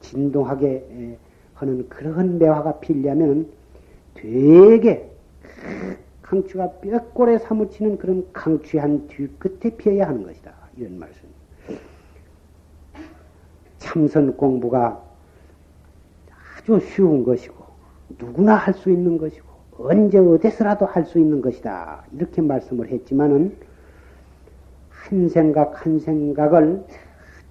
[0.00, 1.18] 진동하게
[1.54, 3.48] 하는 그런 매화가 필려면
[4.14, 5.10] 되게
[6.22, 10.52] 강추가 뼈골에 사무치는 그런 강추한 뒤끝에 피어야 하는 것이다.
[10.78, 11.21] 이런 말씀.
[13.82, 15.02] 참선 공부가
[16.56, 17.54] 아주 쉬운 것이고
[18.18, 19.46] 누구나 할 수 있는 것이고
[19.78, 22.04] 언제 어디서라도 할 수 있는 것이다.
[22.12, 23.56] 이렇게 말씀을 했지만은
[24.90, 26.84] 한 생각 한 생각을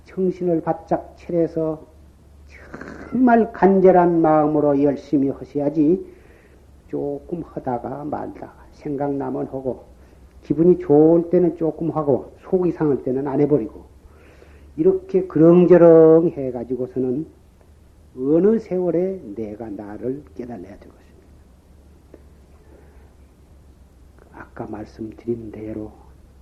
[0.05, 1.85] 정신을 바짝 차려서
[3.09, 6.05] 정말 간절한 마음으로 열심히 하셔야지
[6.87, 9.83] 조금 하다가 말다가 생각나면 하고
[10.43, 13.90] 기분이 좋을 때는 조금 하고 속이 상할 때는 안 해버리고
[14.77, 17.25] 이렇게 그렁저렁 해가지고서는
[18.17, 21.01] 어느 세월에 내가 나를 깨달아야 될 것입니다.
[24.33, 25.91] 아까 말씀드린 대로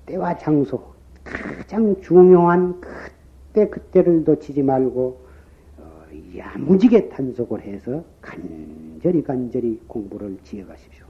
[0.06, 0.94] 때와 장소
[1.24, 5.20] 가장 중요한 그때 그때를 놓치지 말고
[5.78, 11.06] 어, 야무지게 단속을 해서 간절히 간절히 공부를 지어가십시오.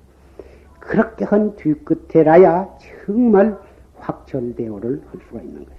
[0.79, 3.59] 그렇게 한 뒤끝에라야 정말
[3.95, 5.78] 확철대오를 할 수가 있는 것입니다.